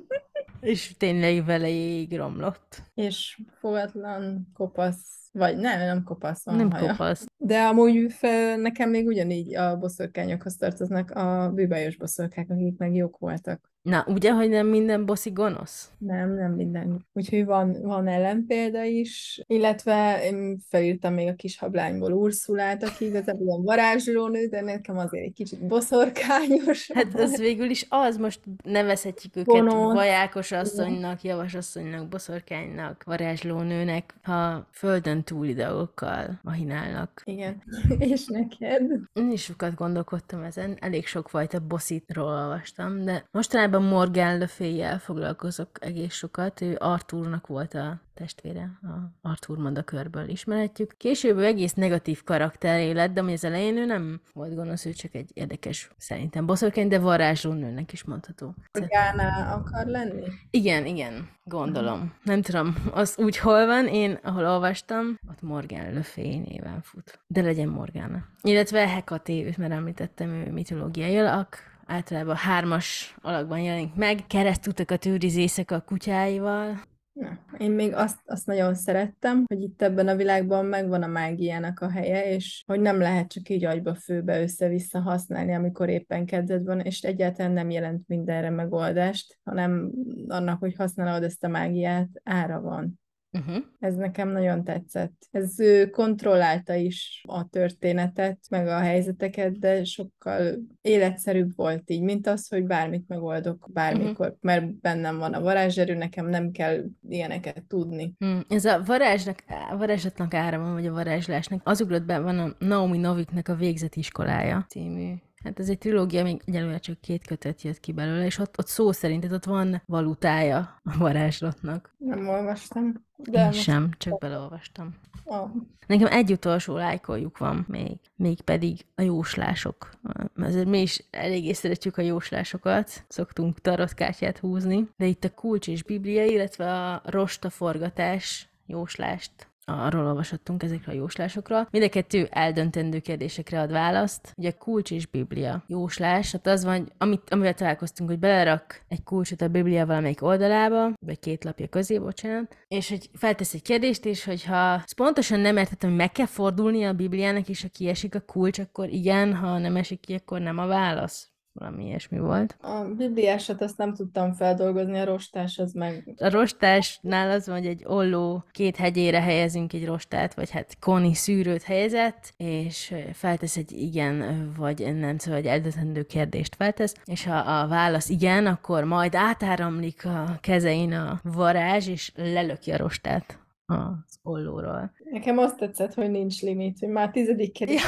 [0.62, 2.82] és tényleg veleig romlott.
[2.96, 6.92] és fogatlan, kopasz, vagy nem, nem kopasz van Nem haja.
[6.92, 7.26] kopasz.
[7.38, 13.18] De amúgy fe, nekem még ugyanígy a boszorkányokhoz tartoznak a bűbájos boszorkák, akik meg jók
[13.18, 13.72] voltak.
[13.90, 15.90] Na, ugye, hogy nem minden boszi gonosz?
[15.98, 17.06] Nem, nem minden.
[17.14, 23.46] Úgyhogy van, van ellenpélda is, illetve én felírtam még a kis hablányból Ursulát, aki igazából
[23.46, 26.92] ilyen varázslónő, de nekem azért egy kicsit boszorkányos.
[26.94, 29.94] Hát az végül is az, most nevezhetjük őket Gonosz.
[29.94, 37.22] vajákos asszonynak, javasasszonynak, boszorkánynak, varázslónőnek, ha földön túli dolgokkal mahinálnak.
[37.26, 37.64] Igen.
[38.14, 38.82] És neked?
[39.14, 45.00] Én is sokat gondolkodtam ezen, elég sok fajta bosszitról olvastam, de mostanában Morgan Le Fay-jel
[45.00, 46.62] foglalkozok egész sokat.
[46.62, 50.94] Ő Arthurnak volt a testvére, a Arthur Mandakörből ismerhetjük.
[50.98, 55.14] Később ő egész negatív karakteré lett, de az elején ő nem volt gonosz, ő csak
[55.16, 58.56] egy érdekes, szerintem boszorkány, de varázslónőnek is mondható.
[58.72, 60.24] Gána akar lenni?
[60.50, 62.14] Igen, igen, gondolom.
[62.24, 67.20] Nem tudom, az úgy hol van, én, ahol olvastam, ott Morgan Le Fay néven fut.
[67.28, 68.26] De legyen Morgana.
[68.42, 75.36] Illetve Hekaté, őt már említettem, ő mitológiai alak, általában hármas alakban jelenik meg, keresztutakat őriz
[75.36, 76.82] éjszaka a kutyáival.
[77.14, 81.80] Na, én még azt, azt nagyon szerettem, hogy itt ebben a világban megvan a mágiának
[81.80, 86.66] a helye, és hogy nem lehet csak így agyba főbe össze-vissza használni, amikor éppen kedved
[86.66, 89.92] van, és egyáltalán nem jelent mindenre megoldást, hanem
[90.28, 93.00] annak, hogy használod ezt a mágiát, ára van.
[93.32, 93.64] Uh-huh.
[93.80, 95.28] Ez nekem nagyon tetszett.
[95.32, 102.28] Ez ő, kontrollálta is a történetet, meg a helyzeteket, de sokkal életszerűbb volt így, mint
[102.28, 104.42] az, hogy bármit megoldok bármikor, uh-huh.
[104.42, 108.14] mert bennem van a varázserő, nekem nem kell ilyeneket tudni.
[108.18, 108.42] Hmm.
[108.50, 111.62] Ez a varázsnak, a varázslatnak ára vagy a varázslásnak.
[111.64, 116.24] Az ugrott be, van a Naomi Noviknek a Végzett iskolája című Hát ez egy trilógia,
[116.24, 119.82] még egyelőre csak két kötet jött ki belőle, és ott, ott szó szerint ott van
[119.86, 121.96] valutája a varázslatnak.
[121.98, 123.08] Nem olvastam.
[123.16, 123.62] De Én most...
[123.62, 124.96] sem, csak beleolvastam.
[125.24, 125.50] Oh.
[125.88, 129.90] Nekem egy utolsó lájkoljuk van még, még pedig a jóslások.
[130.36, 135.84] Ezért mi is eléggé szeretjük a jóslásokat, szoktunk tarotkártyát húzni, de itt a kulcs és
[135.84, 141.68] biblia, illetve a rosta forgatás jóslást arról olvasottunk ezekről a jóslásokról.
[141.72, 144.34] Mind a kettő eldöntendő kérdésekre ad választ.
[144.38, 145.64] Ugye kulcs és biblia.
[145.68, 150.94] Jóslás, hát az van, amit, amivel találkoztunk, hogy belerak egy kulcsot a biblia valamelyik oldalába,
[151.06, 155.90] vagy két lapja közé, bocsánat, és hogy feltesz egy kérdést, és hogyha pontosan nem értettem,
[155.90, 159.76] hogy meg kell fordulni a bibliának, és ha kiesik a kulcs, akkor igen, ha nem
[159.76, 161.29] esik ki, akkor nem a válasz
[161.60, 162.58] valami ilyesmi volt.
[162.62, 166.14] A bibliásat azt nem tudtam feldolgozni, a rostás az meg...
[166.18, 171.14] A rostásnál az van, hogy egy olló két hegyére helyezünk egy rostát, vagy hát koni
[171.14, 177.36] szűrőt helyezett, és feltesz egy igen, vagy nem, szóval egy eldöntendő kérdést feltesz, és ha
[177.36, 184.20] a válasz igen, akkor majd átáramlik a kezein a varázs, és lelöki a rostát az
[184.24, 184.92] ollóról.
[185.12, 187.84] Nekem azt tetszett, hogy nincs limit, hogy már tizedik kérdés.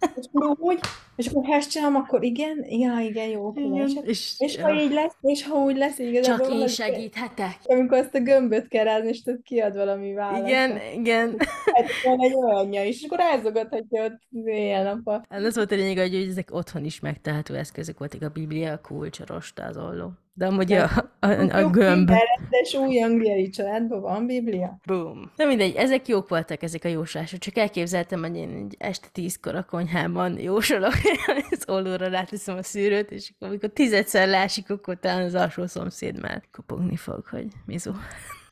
[0.00, 0.78] És akkor úgy,
[1.16, 3.52] és akkor ha ezt csinálom, akkor igen, ja, igen, jó.
[3.56, 6.46] Igen, És, és, és ha így lesz, és ha úgy lesz, igazából...
[6.46, 7.58] Csak én segíthetek.
[7.64, 10.46] Amikor azt a gömböt kell rázni, és tudod, kiad valami választ.
[10.46, 11.36] Igen, igen.
[11.64, 15.24] Hát van egy olyanja is, és akkor rázogathatja ott éjjel-nappal.
[15.28, 18.80] Hát az volt a lényeg, hogy ezek otthon is megtehető eszközök voltak, a biblia, a
[18.80, 20.12] kulcs, a rosta, az olló.
[20.38, 20.84] De amúgy a,
[21.20, 22.08] a, a, a gömb.
[22.08, 24.80] Rendes új angliai családban van Biblia.
[24.86, 25.30] Boom.
[25.36, 27.38] De mindegy, ezek jók voltak, ezek a jóslások.
[27.38, 30.92] Csak elképzeltem, hogy én egy este tízkor a konyhában jósolok,
[31.50, 36.20] az ollóra ráteszem a szűrőt, és akkor, amikor tizedszer lásik, akkor talán az alsó szomszéd
[36.20, 37.92] már kopogni fog, hogy mizu.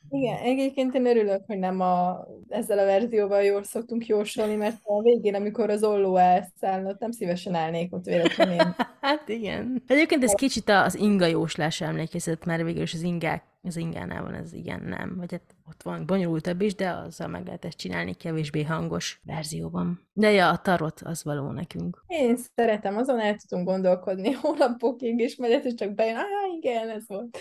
[0.09, 5.01] Igen, egyébként én örülök, hogy nem a, ezzel a verzióval jól szoktunk jósolni, mert a
[5.01, 8.57] végén, amikor az olló elszállna, nem szívesen állnék ott véletlenül.
[9.01, 9.83] Hát igen.
[9.87, 14.33] Egyébként ez kicsit az inga jóslás emlékezett, mert végül is az ingák, az ingánál van
[14.33, 15.15] ez igen, nem.
[15.17, 20.07] Vagy hát ott van bonyolultabb is, de azzal meg lehet ezt csinálni kevésbé hangos verzióban.
[20.13, 22.03] De ja, a tarot az való nekünk.
[22.07, 26.23] Én szeretem, azon el tudunk gondolkodni hónapokig, és majd ez csak bejön, á,
[26.57, 27.37] igen, ez volt.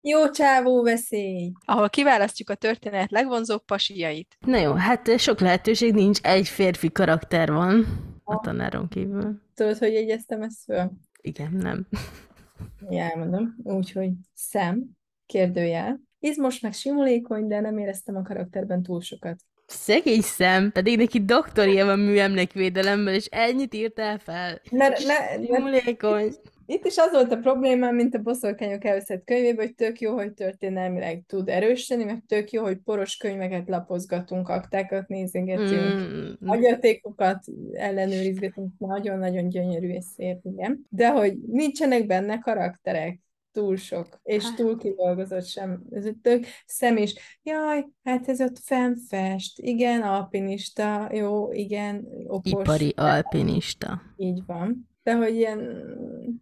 [0.00, 1.52] Jó csávó veszély.
[1.64, 4.36] ahol kiválasztjuk a történet legvonzóbb pasiait.
[4.46, 7.86] Na jó, hát sok lehetőség nincs, egy férfi karakter van
[8.24, 9.42] a tanáron kívül.
[9.54, 10.90] Tudod, hogy jegyeztem ezt föl?
[11.22, 11.86] Igen, nem.
[12.90, 13.56] Ja, elmondom.
[13.62, 14.84] Úgyhogy szem,
[15.26, 16.00] kérdőjel.
[16.18, 19.40] Izmos meg simulékony, de nem éreztem a karakterben túl sokat.
[19.70, 24.60] Szegény szem, pedig neki doktoria van műemlékvédelemből, és ennyit írtál fel.
[24.70, 25.40] Mert, mert
[26.70, 30.32] itt is az volt a problémám, mint a boszorkányok elveszett könyvében, hogy tök jó, hogy
[30.32, 35.94] történelmileg tud erősödni, meg tök jó, hogy poros könyveket lapozgatunk, aktákat nézegetünk.
[35.94, 40.86] Mm, Agyatékokat ellenőrizgetünk, nagyon-nagyon gyönyörű és szép, igen.
[40.88, 43.18] De hogy nincsenek benne karakterek,
[43.58, 44.56] túl sok, és Hát.
[44.56, 45.82] túl kidolgozott sem.
[45.90, 47.38] Ez egy tök szem is.
[47.42, 49.58] Jaj, hát ez ott fennfest.
[49.60, 52.50] Igen, alpinista, jó, igen, okos.
[52.50, 54.02] ipari alpinista.
[54.16, 54.88] Így van.
[55.08, 55.58] De hogy ilyen,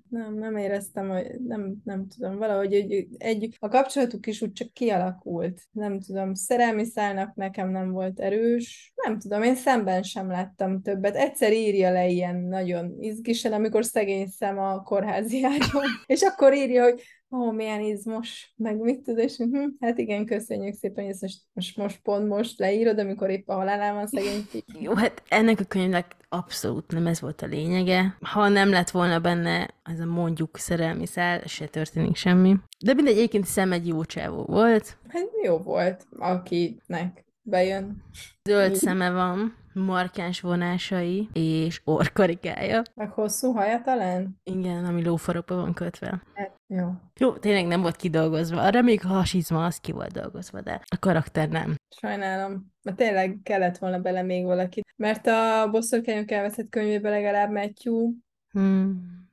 [0.08, 4.72] nem, nem éreztem, hogy nem, nem tudom, valahogy egy, egy, a kapcsolatuk is úgy csak
[4.72, 5.60] kialakult.
[5.70, 8.92] Nem tudom, szerelmi szálnak nekem nem volt erős.
[9.04, 11.16] Nem tudom, én szemben sem láttam többet.
[11.16, 16.82] Egyszer írja le ilyen nagyon izgisen, amikor szegény szem a kórházi ágyon, és akkor írja,
[16.82, 21.40] hogy ó, milyen izmos, meg mit tud, és hm, hát igen, köszönjük szépen, ezt most,
[21.52, 24.46] most, most pont most leírod, amikor épp a halálán van szegény.
[24.84, 28.16] Jó, hát ennek a könyvnek abszolút nem ez volt a lényege.
[28.20, 32.56] Ha nem lett volna benne ez a mondjuk szerelmi szál, se történik semmi.
[32.84, 34.98] De mindegy, egyébként szem egy jó csávó volt.
[35.08, 38.04] Hát jó volt, akinek bejön.
[38.44, 42.82] Zöld szeme van, markáns vonásai és orkarikája.
[42.94, 44.40] Meg hosszú haja talán?
[44.44, 46.22] Igen, ami lófarokba van kötve.
[46.34, 46.88] Hát, jó.
[47.18, 48.62] Jó, tényleg nem volt kidolgozva.
[48.62, 51.74] Arra még a hasizma az ki volt dolgozva, de a karakter nem.
[52.00, 52.72] Sajnálom.
[52.82, 54.80] Mert tényleg kellett volna bele még valaki.
[54.96, 58.10] Mert a bosszorkányok elveszett könyvében legalább Matthew
[58.56, 59.28] Hmm.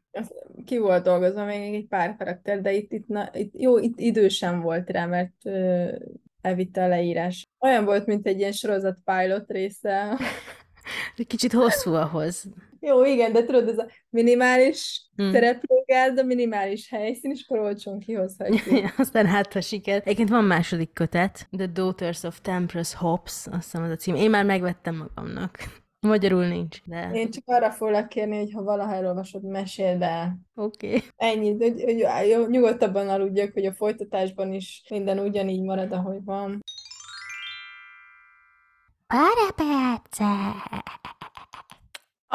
[0.66, 4.28] ki volt dolgozva még egy pár karakter, de itt, itt, na, itt jó, itt idő
[4.28, 5.96] sem volt rá, mert ö,
[6.44, 7.44] elvitte a leírás.
[7.60, 10.18] Olyan volt, mint egy ilyen sorozat pilot része.
[11.18, 12.46] Egy kicsit hosszú ahhoz.
[12.80, 15.32] Jó, igen, de tudod, ez a minimális Hm.
[15.32, 18.90] szereplőgárda, minimális helyszín, és akkor olcsón kihozhatjuk.
[18.98, 20.02] Aztán hát, ha siker.
[20.04, 24.16] Egyébként van második kötet, The Daughters of Tempress Hobbs, azt hiszem az a cím.
[24.16, 25.58] Én már megvettem magamnak.
[26.04, 30.38] Magyarul nincs, de Én csak arra foglak kérni, hogy ha valaha elolvasod, meséld el.
[30.56, 30.88] oké.
[30.88, 31.02] Okay.
[31.16, 36.64] Ennyit, hogy, hogy jó, nyugodtabban aludjak, hogy a folytatásban is minden ugyanígy marad, ahogy van.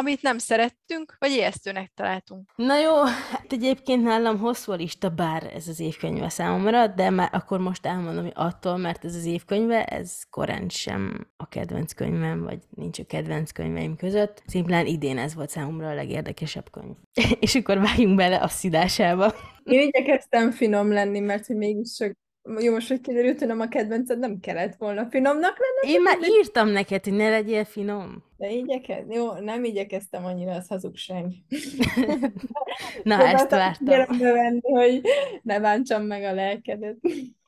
[0.01, 2.53] Amit nem szerettünk, vagy ijesztőnek találtunk.
[2.57, 7.29] Na jó, hát egyébként nálam hosszú a lista, bár ez az évkönyve számomra, de már
[7.33, 12.43] akkor most elmondom, hogy attól, mert ez az évkönyve, ez korán sem a kedvenc könyvem,
[12.43, 14.43] vagy nincs a kedvenc könyveim között.
[14.47, 16.95] Szimplán idén ez volt számomra a legérdekesebb könyv.
[17.41, 19.35] És akkor vágjunk bele a szidásába.
[19.65, 22.17] Én igyekeztem finom lenni, mert hogy mégis csak
[22.59, 26.17] jó, most, hogy kiderült, hogy nem a kedvenced, nem kellett volna finomnak lenni, Én már
[26.39, 28.25] írtam neked, hogy ne legyél finom.
[28.37, 29.05] de igyekez...
[29.09, 31.25] Jó, nem igyekeztem annyira, az hazugság.
[33.03, 34.19] Na, Próbáltam ezt vártam.
[34.19, 35.01] venni, hogy
[35.43, 36.97] ne bántsam meg a lelkedet.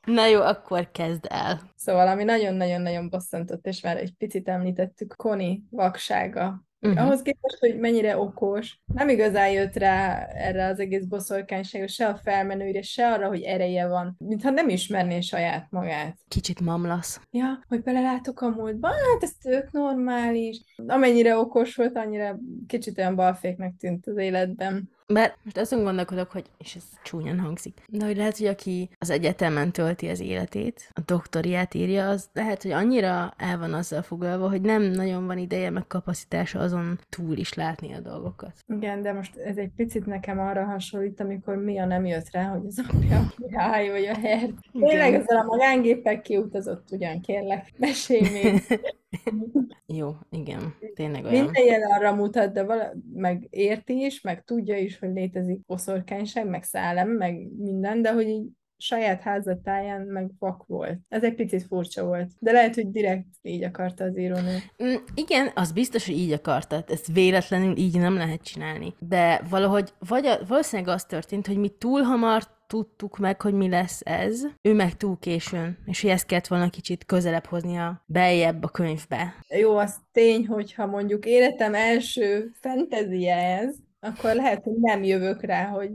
[0.05, 1.61] Na jó, akkor kezd el.
[1.75, 6.63] Szóval, ami nagyon-nagyon-nagyon bosszantott, és már egy picit említettük, Koni vaksága.
[6.81, 7.05] Uh-huh.
[7.05, 12.15] Ahhoz képest, hogy mennyire okos, nem igazán jött rá erre az egész boszorkányságra, se a
[12.15, 16.17] felmenőire, se arra, hogy ereje van, mintha nem ismerné saját magát.
[16.27, 17.21] Kicsit mamlasz.
[17.31, 20.61] Ja, hogy belelátok a múltba, hát ez tök normális.
[20.87, 24.89] Amennyire okos volt, annyira kicsit olyan balféknek tűnt az életben.
[25.13, 29.09] Bár most azon gondolkodok, hogy, és ez csúnyan hangzik, de hogy lehet, hogy aki az
[29.09, 34.49] egyetemen tölti az életét, a doktoriát írja, az lehet, hogy annyira el van azzal foglalva,
[34.49, 38.53] hogy nem nagyon van ideje, meg kapacitása azon túl is látni a dolgokat.
[38.67, 42.65] Igen, de most ez egy picit nekem arra hasonlít, amikor Mia nem jött rá, hogy
[42.65, 44.53] az apja a király vagy a hert.
[44.71, 48.61] Tényleg ezzel a magángéppel kiutazott ugyan, kérlek, mesélj még.
[49.97, 51.43] Jó, igen, tényleg olyan.
[51.43, 56.47] Minden jel arra mutat, de vala, meg érti is, meg tudja is, hogy létezik boszorkányság,
[56.47, 58.47] meg szellem, meg minden, de hogy így
[58.81, 60.99] saját házatáján meg vak volt.
[61.09, 62.31] Ez egy picit furcsa volt.
[62.39, 64.57] De lehet, hogy direkt így akarta az írónő.
[64.83, 66.83] Mm, Igen, az biztos, hogy így akartad.
[66.87, 68.93] Ezt véletlenül így nem lehet csinálni.
[68.99, 73.69] De valahogy, vagy a, valószínűleg az történt, hogy mi túl hamar tudtuk meg, hogy mi
[73.69, 78.63] lesz ez, ő meg túl későn, és hogy ezt kellett volna kicsit közelebb hoznia beljebb
[78.63, 79.35] a könyvbe.
[79.49, 85.65] Jó, az tény, hogyha mondjuk életem első fantazie ez, akkor lehet, hogy nem jövök rá,
[85.65, 85.89] hogy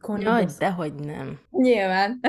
[0.00, 0.58] Connie Jaj, bosszú.
[0.58, 1.38] dehogy nem.
[1.50, 2.20] Nyilván.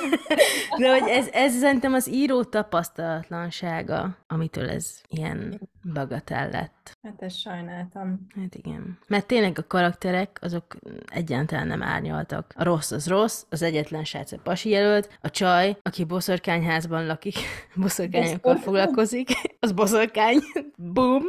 [0.78, 6.98] De hogy ez, ez szerintem az író tapasztalatlansága, amitől ez ilyen bagatell lett.
[7.02, 8.26] Hát ezt sajnáltam.
[8.36, 8.98] Hát igen.
[9.08, 12.52] Mert tényleg a karakterek, azok egyáltalán nem árnyaltak.
[12.56, 17.36] A rossz az rossz, az egyetlen srác a pasi jelölt, a csaj, aki boszorkányházban lakik,
[17.76, 18.62] boszorkányokkal Boszorkány.
[18.62, 19.28] foglalkozik,
[19.60, 20.38] az boszorkány,
[20.94, 21.22] boom.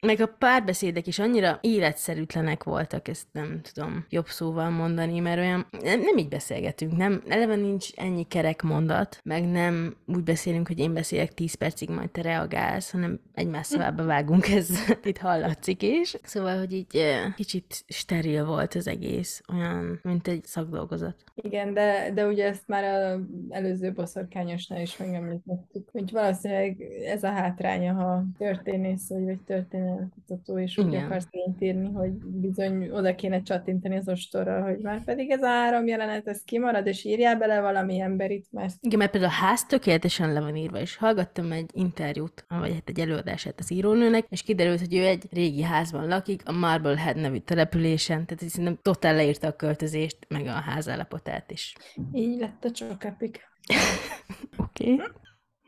[0.00, 5.66] Meg a párbeszédek is annyira életszerűtlenek voltak, ezt nem tudom jobb szóval mondani, mert olyan,
[5.82, 10.78] nem, nem így beszélgetünk, nem, eleve nincs ennyi kerek mondat, meg nem úgy beszélünk, hogy
[10.78, 14.70] én beszélek 10 percig, majd te reagálsz, hanem egymás szavába vágunk, ez
[15.02, 16.16] itt hallatszik is.
[16.22, 21.24] Szóval, hogy így eh, kicsit steril volt az egész, olyan, mint egy szakdolgozat.
[21.34, 27.30] Igen, de, de ugye ezt már az előző boszorkányosnál is megemlítettük, hogy valószínűleg ez a
[27.30, 31.04] hátránya, ha történész vagy, vagy történelmkutató, és úgy Igen.
[31.04, 35.86] akarsz írni, hogy bizony oda kéne csattintani az ostorra, hogy már pedig ez a három
[35.86, 40.32] jelenet, ez kimarad, és írjál bele valami emberit, mert Igen, mert például a ház tökéletesen
[40.32, 42.98] le van írva, és hallgattam egy interjút, vagy hát egy
[43.46, 48.26] előadását az írónőnek, és kiderült, hogy ő egy régi házban lakik, a Marblehead nevű településen,
[48.26, 51.74] tehát így szerintem totál leírta a költözést, meg a ház állapotát is.
[52.12, 53.40] így lett a csokapik.
[54.56, 54.92] Oké.
[54.92, 55.06] Okay.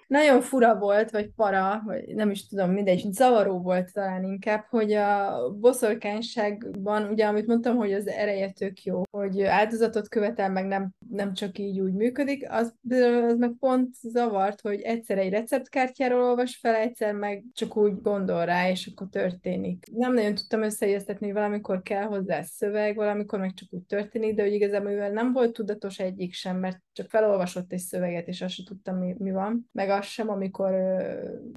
[0.08, 4.92] Nagyon fura volt, vagy para, vagy nem is tudom, mindegy, zavaró volt talán inkább, hogy
[4.92, 10.90] a boszorkányságban, ugye amit mondtam, hogy az ereje tök jó, hogy áldozatot követel, meg nem,
[11.08, 16.56] nem csak így úgy működik, az, az meg pont zavart, hogy egyszer egy receptkártyáról olvas
[16.56, 19.84] fel, egyszer meg csak úgy gondol rá, és akkor történik.
[19.92, 24.42] Nem nagyon tudtam összeegyeztetni, hogy valamikor kell hozzá szöveg, valamikor meg csak úgy történik, de
[24.42, 28.54] hogy igazából mivel nem volt tudatos egyik sem, mert csak felolvasott egy szöveget, és azt
[28.54, 30.74] sem tudtam, mi, mi van, meg az sem, amikor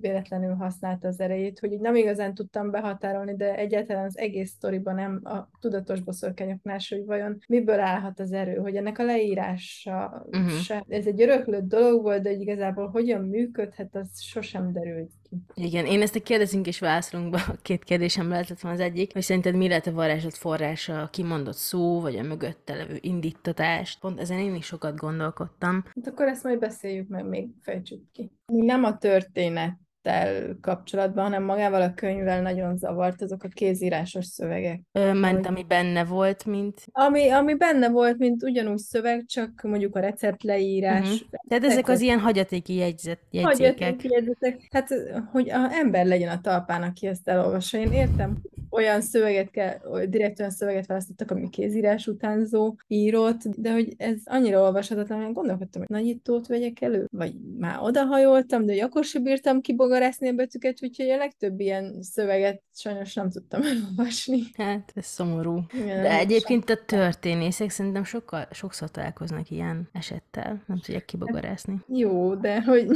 [0.01, 4.95] véletlenül használta az erejét, hogy így nem igazán tudtam behatárolni, de egyáltalán az egész sztoriban
[4.95, 10.49] nem a tudatos boszorkányoknál hogy vajon miből állhat az erő, hogy ennek a leírása uh-huh.
[10.49, 10.83] se.
[10.87, 15.11] Ez egy öröklött dolog volt, de hogy igazából hogyan működhet, az sosem derült.
[15.53, 19.21] Igen, én ezt a kérdezünk és válaszolunk a két kérdésem lehetett van az egyik, hogy
[19.21, 23.97] szerinted mi lehet a varázslat forrása, a kimondott szó, vagy a mögötte levő indítatás.
[23.99, 25.83] Pont ezen én is sokat gondolkodtam.
[25.95, 28.31] Hát akkor ezt majd beszéljük meg, még fejtsük ki.
[28.45, 34.81] Nem a történet történettel kapcsolatban, hanem magával a könyvvel nagyon zavart azok a kézírásos szövegek.
[35.13, 36.81] Ment, ami benne volt, mint...
[36.91, 41.13] Ami, ami benne volt, mint ugyanúgy szöveg, csak mondjuk a recept leírás.
[41.13, 41.39] Uh-huh.
[41.47, 43.79] Tehát ezek az ilyen hagyatéki jegyzet, jegyzékek.
[43.79, 44.67] Hagyatéki jegyzetek.
[44.71, 44.87] Hát,
[45.31, 47.77] hogy a ember legyen a talpán, aki ezt elolvassa.
[47.77, 48.41] Én értem,
[48.71, 54.61] olyan szöveget kell, direkt olyan szöveget választottak, ami kézírás utánzó írott, de hogy ez annyira
[54.61, 59.61] olvashatatlan, hogy gondolkodtam, hogy nagyítót vegyek elő, vagy már odahajoltam, de hogy akkor sem bírtam
[59.61, 64.39] kibogarászni a betűket, úgyhogy a legtöbb ilyen szöveget sajnos nem tudtam elolvasni.
[64.57, 65.59] Hát, ez szomorú.
[65.73, 70.63] Igen, De egyébként a történészek szerintem sokkal, sokszor találkoznak ilyen esettel.
[70.67, 71.75] Nem tudják kibogarászni.
[71.87, 72.87] Jó, de hogy...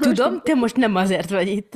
[0.00, 1.72] Tudom, te most nem azért vagy itt.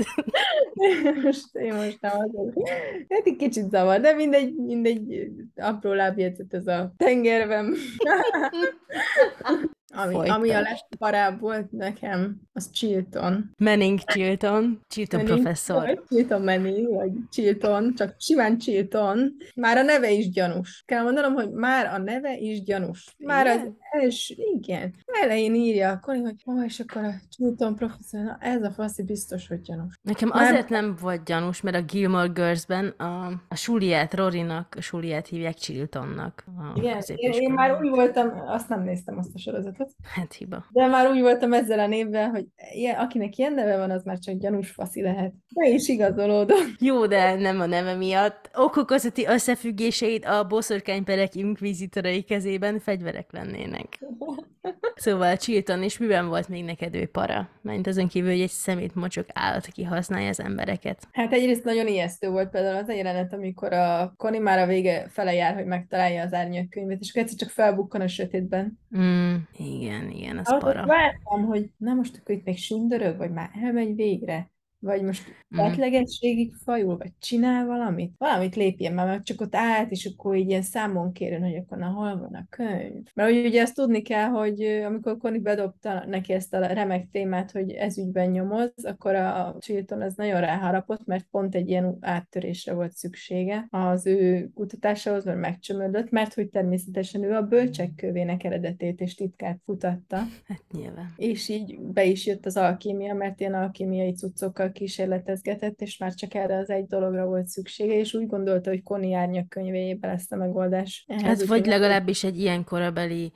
[1.24, 2.68] most én most nem azért.
[3.08, 7.74] Hát kicsit zavar, de mindegy, mindegy apró lábjegyzet ez a tengerben.
[9.96, 13.54] Ami, ami a legparább volt nekem, az Chilton.
[13.58, 16.04] Manning Chilton, Chilton Manning, professzor.
[16.08, 19.32] Chilton Manning, vagy Chilton, csak simán Chilton.
[19.54, 20.82] Már a neve is gyanús.
[20.86, 23.14] Kell mondanom, hogy már a neve is gyanús.
[23.18, 24.94] Már az első, igen.
[25.22, 29.02] Elején írja a Connie, hogy ó, és akkor a Chilton professzor, na ez a faszi
[29.02, 29.98] biztos, hogy gyanús.
[30.02, 34.80] Nekem Már- azért nem volt gyanús, mert a Gilmore Girls-ben a, a Suliát, Rorinak, a
[34.80, 36.44] Suliát hívják Chiltonnak.
[36.46, 40.64] A Igen, én, én már úgy voltam, azt nem néztem azt a sorozatot, Hát hiba.
[40.70, 44.18] de már úgy voltam ezzel a névvel, hogy ilyen, akinek ilyen neve van, az már
[44.18, 45.32] csak gyanús faszi lehet.
[45.54, 46.58] Be is igazolódom.
[46.78, 48.50] Jó, de nem a neve miatt.
[48.54, 53.98] Okok közötti összefüggéseit a boszorkányperek inkvizitorai kezében fegyverek lennének.
[54.94, 57.48] Szóval Chilton, és miben volt még neked ő para?
[57.62, 61.08] Mert azon kívül, hogy egy szemét mocsok állat, aki használja az embereket.
[61.12, 65.08] Hát egyrészt nagyon ijesztő volt például az a jelenet, amikor a Connie már a vége
[65.08, 68.78] fele jár, hogy megtalálja az árnyak könyvét, és egyszer csak felbukkan a sötétben.
[68.98, 70.86] Mm, igen, igen, az Ahhoz para.
[70.86, 74.50] vártam, hogy na most akkor itt még sündörög, vagy már elmegy végre,
[74.86, 75.22] vagy most
[75.54, 75.58] Mm.
[75.58, 78.14] tetlegességig fajul, vagy csinál valamit.
[78.18, 81.78] Valamit lépjen már, mert csak ott állt, és akkor így ilyen számon kérjen, hogy akkor
[81.78, 83.04] na hol van a könyv.
[83.14, 87.50] Mert hogy ugye azt tudni kell, hogy amikor Connie bedobta neki ezt a remek témát,
[87.50, 92.74] hogy ez ügyben nyomoz, akkor a Chilton az nagyon ráharapott, mert pont egy ilyen áttörésre
[92.74, 99.00] volt szüksége az ő kutatásához, mert megcsömödött, mert hogy természetesen ő a bölcsek kövének eredetét
[99.00, 100.16] és titkát kutatta.
[100.44, 101.12] Hát nyilván.
[101.16, 106.34] És így be is jött az alkímia, mert ilyen alkímiai cuccokkal kísérletezgetett, és már csak
[106.34, 110.36] erre az egy dologra volt szüksége, és úgy gondolta, hogy Connie árnyak könyvéjében lesz a
[110.36, 111.04] megoldás.
[111.08, 113.32] Ehhez Hát vagy legalábbis egy ilyen korabeli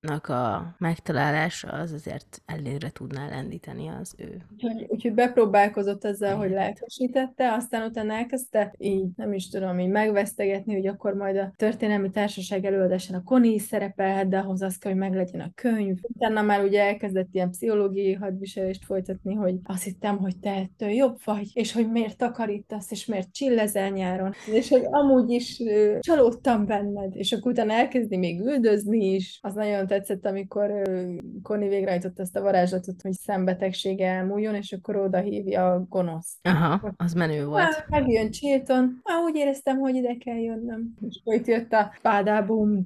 [0.00, 4.42] kéziratnak a megtalálása az azért előre tudná lendíteni az ő.
[4.52, 10.74] Úgyhogy, úgyhogy bepróbálkozott ezzel, hogy lelkesítette, aztán utána elkezdte így, nem is tudom, így megvesztegetni,
[10.74, 15.00] hogy akkor majd a történelmi társaság előadásán a is szerepelhet, de ahhoz az kell, hogy
[15.00, 15.98] meglegyen a könyv.
[16.02, 21.18] Utána már ugye elkezdett ilyen pszichológiai hadviselést folytatni, hogy azt hittem, hogy te ettől jobb
[21.24, 25.62] vagy, és hogy miért takarítasz, és miért csillezel nyáron, és hogy amúgy is
[26.00, 29.38] csalódtam benned, és akkor utána elkezdi még üldözni is.
[29.42, 30.82] Az nagyon tetszett, amikor
[31.42, 36.38] Connie végrehajtott ezt a varázslatot, hogy szembetegsége elmúljon, és akkor oda hívja a gonosz.
[36.42, 37.62] Aha, az menő volt.
[37.62, 40.94] Hát, megjön Chilton, ah, úgy éreztem, hogy ide kell jönnöm.
[41.08, 42.82] És akkor itt jött a pádábum,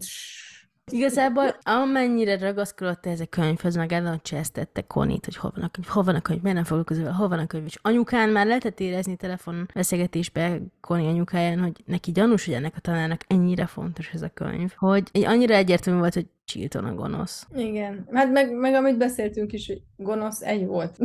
[0.92, 6.02] Igazából amennyire ragaszkodott ez a könyvhöz, meg elcsesztette Konit, hogy hol van a könyv, hol
[6.02, 8.80] van a könyv, miért nem foglalkozol vele, hol van a könyv, és anyukán már lehetett
[8.80, 14.22] érezni telefon beszélgetésbe Koni anyukáján, hogy neki gyanús, hogy ennek a tanárnak ennyire fontos ez
[14.22, 17.46] a könyv, hogy egy annyira egyértelmű volt, hogy Chilton a gonosz.
[17.54, 20.96] Igen, hát meg, meg amit beszéltünk is, hogy gonosz egy volt.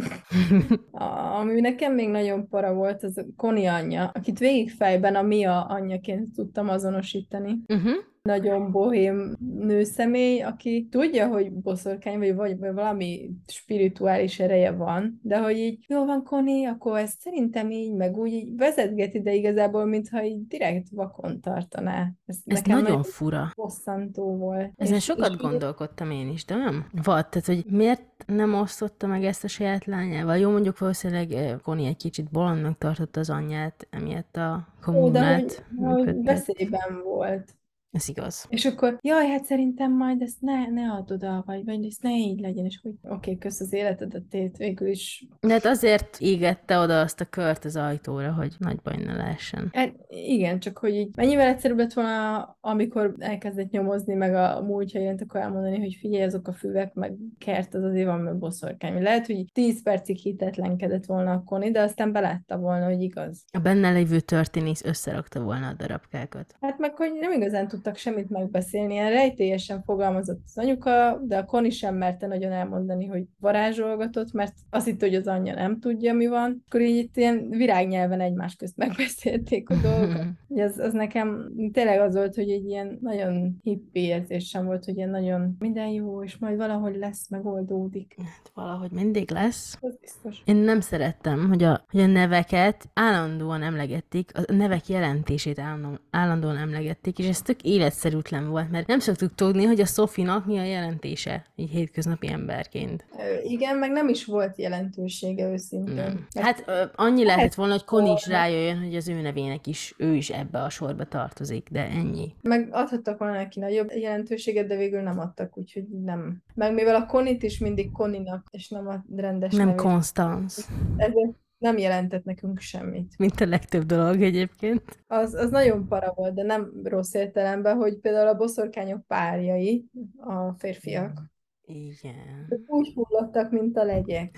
[0.92, 5.22] A- Ami nekem még nagyon para volt, az a Connie anyja, akit végig fejben a
[5.22, 7.58] Mia anyjaként tudtam azonosítani.
[7.68, 7.92] uh-huh.
[8.28, 15.58] Nagyon bohém nőszemély, aki tudja, hogy boszorkány, vagy, vagy, valami spirituális ereje van, de hogy
[15.58, 20.24] így, jó van, Connie, akkor ezt szerintem így, meg úgy így vezetgeti, de igazából, mintha
[20.24, 22.12] így direkt vakon tartaná.
[22.26, 23.52] Ez, Ez nagyon fura.
[23.56, 24.72] bosszantó volt.
[24.76, 26.86] Ezen És- sokat és- gondolkodtam én is, de nem?
[27.04, 30.38] Volt, tehát, hogy miért nem osztotta meg ezt a saját lányával?
[30.38, 35.36] Jó, mondjuk valószínűleg eh, Connie egy kicsit bolondnak tartotta az anyját, emiatt a Ó, de
[35.36, 37.56] hogy, kommunát hogy veszélyben volt.
[37.92, 38.46] Ez igaz.
[38.50, 42.12] És akkor, jaj, hát szerintem majd ezt ne, ne add oda, vagy, vagy ezt ne
[42.12, 45.28] így legyen, és hogy oké, okay, kösz az életedet, tét, végül is.
[45.40, 49.70] De hát azért égette oda azt a kört az ajtóra, hogy nagy baj ne lehessen.
[49.74, 55.02] Hát, igen, csak hogy így mennyivel egyszerűbb lett volna, amikor elkezdett nyomozni, meg a múltja
[55.02, 59.02] jelent, akkor elmondani, hogy figyelj, azok a füvek, meg kert, az azért van, meg boszorkány.
[59.02, 63.46] Lehet, hogy így 10 percig hitetlenkedett volna a Connie, de aztán belátta volna, hogy igaz.
[63.52, 66.56] A benne lévő történész összerakta volna a darabkákat.
[66.62, 71.46] Hát meg, hogy nem igazán tudtak semmit megbeszélni, ilyen rejtélyesen fogalmazott az anyuka, de a
[71.46, 76.14] Connie sem merte nagyon elmondani, hogy varázsolgatott, mert azt hitt, hogy az anyja nem tudja,
[76.14, 76.64] mi van.
[76.68, 80.26] Akkor így itt ilyen virágnyelven egymás közt megbeszélték a dolgokat.
[80.50, 85.10] Az, az nekem tényleg az volt, hogy egy ilyen nagyon hippi érzésem volt, hogy ilyen
[85.10, 88.16] nagyon minden jó, és majd valahogy lesz, megoldódik.
[88.18, 89.78] Hát valahogy mindig lesz.
[89.82, 90.42] Az biztos.
[90.46, 96.58] Én nem szerettem, hogy a, hogy a neveket állandóan emlegették, a nevek jelentését állandóan, állandóan
[96.58, 100.64] emlegették, és ez tök életszerűtlen volt, mert nem szoktuk tudni, hogy a Sofinak mi a
[100.64, 103.06] jelentése, így hétköznapi emberként.
[103.44, 105.96] Igen, meg nem is volt jelentősége őszintén.
[105.96, 106.28] Nem.
[106.42, 110.30] Hát annyi lehetett volna, hogy Connie is rájöjjön, hogy az ő nevének is, ő is
[110.30, 112.34] ebbe a sorba tartozik, de ennyi.
[112.42, 116.44] Meg adhattak volna neki nagyobb jelentőséget, de végül nem adtak, úgyhogy nem.
[116.54, 120.62] Meg mivel a Conit is mindig Koninak, és nem a rendes Nem Constance,
[120.98, 123.14] ezért nem jelentett nekünk semmit.
[123.18, 125.04] mint a legtöbb dolog egyébként.
[125.08, 129.86] Az, az nagyon para volt, de nem rossz értelemben, hogy például a boszorkányok párjai,
[130.18, 131.20] a férfiak,
[131.62, 132.48] Igen.
[132.50, 134.38] ők úgy hullottak, mint a legyek.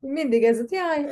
[0.00, 1.06] Mindig ez ott, jaj,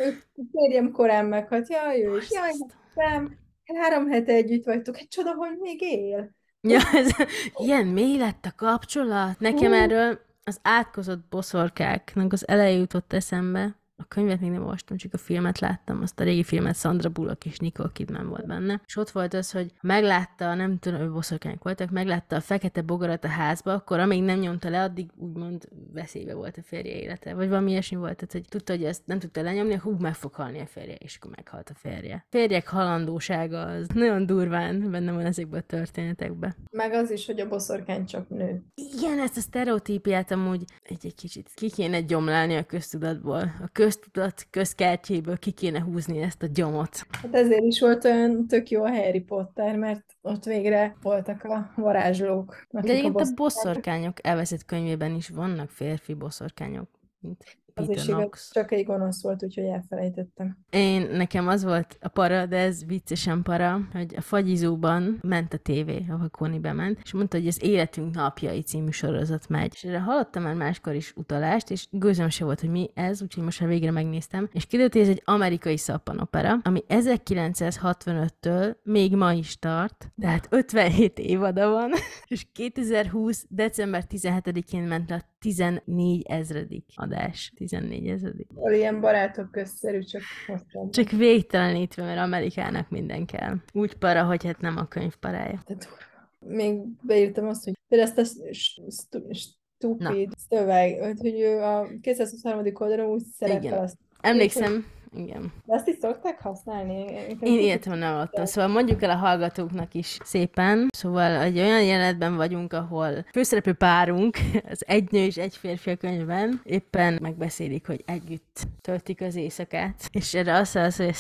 [0.53, 2.53] férjem korán meghalt, jaj, ő is, jaj,
[2.95, 3.39] nem,
[3.75, 6.35] három hete együtt vagytok, egy csoda, hogy még él.
[6.61, 7.11] Ja, ez,
[7.57, 9.39] ilyen mély lett a kapcsolat.
[9.39, 13.77] Nekem erről az átkozott boszorkáknak az eleje jutott eszembe.
[13.99, 17.47] A könyvet még nem olvastam, csak a filmet láttam, azt a régi filmet Sandra Bullock
[17.47, 18.81] és Nicole Kidman volt benne.
[18.87, 23.25] És ott volt az, hogy meglátta, nem tudom, hogy boszorkányok voltak, meglátta a fekete bogarat
[23.25, 27.35] a házba, akkor amíg nem nyomta le, addig úgymond veszélybe volt a férje élete.
[27.35, 30.15] Vagy valami ilyesmi volt, tehát, hogy tudta, hogy ezt nem tudta lenyomni, akkor hú, meg
[30.15, 32.27] fog halni a férje, és akkor meghalt a férje.
[32.31, 36.55] Férjek halandósága az nagyon durván benne van ezekben a történetekben.
[36.71, 38.65] Meg az is, hogy a boszorkány csak nő.
[38.75, 43.55] Igen, ezt a sztereotípiát amúgy egy, egy kicsit ki kéne gyomlálni a köztudatból.
[43.63, 47.07] A köztudat közkertjéből ki kéne húzni ezt a gyomot.
[47.23, 51.73] Hát ezért is volt olyan tök jó a Harry Potter, mert ott végre voltak a
[51.77, 52.67] varázslók.
[52.71, 56.89] De egyébként a boszorkányok elveszett könyvében is vannak férfi boszorkányok,
[57.21, 58.53] mint Az Peter is igaz, Knox.
[58.53, 60.57] csak egy gonosz volt, úgyhogy elfelejtettem.
[60.71, 65.57] Én, nekem az volt a para, de ez viccesen para, hogy a fagyizóban ment a
[65.57, 69.71] tévé, ahol Koni bement, és mondta, hogy az Életünk napjai című sorozat megy.
[69.75, 73.45] És erre hallottam már máskor is utalást, és gőzöm se volt, hogy mi ez, úgyhogy
[73.45, 74.49] most már végre megnéztem.
[74.53, 81.19] És kiderült, hogy ez egy amerikai szappanopera, ami 1965-től még ma is tart, tehát 57
[81.19, 81.91] évada van,
[82.27, 83.45] és 2020.
[83.49, 87.53] december 17-én ment le a 14 ezredik adás.
[87.57, 88.49] 14 ezredik.
[88.73, 90.91] Ilyen barátok közszerű, csak hosszan.
[90.91, 93.57] Csak végtelenítve, mert Amerikának minden kell.
[93.73, 95.63] Úgy para, hogy hát nem a könyv parája.
[95.67, 96.57] De durva.
[96.57, 102.73] Még beírtam azt, hogy például ezt a stupid szöveg, hogy ő a 223.
[102.75, 103.97] oldalon úgy szerepel azt.
[104.21, 104.87] Emlékszem,
[105.17, 105.53] igen.
[105.65, 107.05] De azt is szokták használni?
[107.41, 108.45] Én életem nem adtam.
[108.45, 110.89] Szóval mondjuk el a hallgatóknak is szépen.
[110.91, 114.37] Szóval egy olyan jelenetben vagyunk, ahol főszereplő párunk,
[114.71, 120.09] az egy nő és egy férfi a könyvben, éppen megbeszélik, hogy együtt töltik az éjszakát.
[120.13, 121.15] És erre azt az, hogy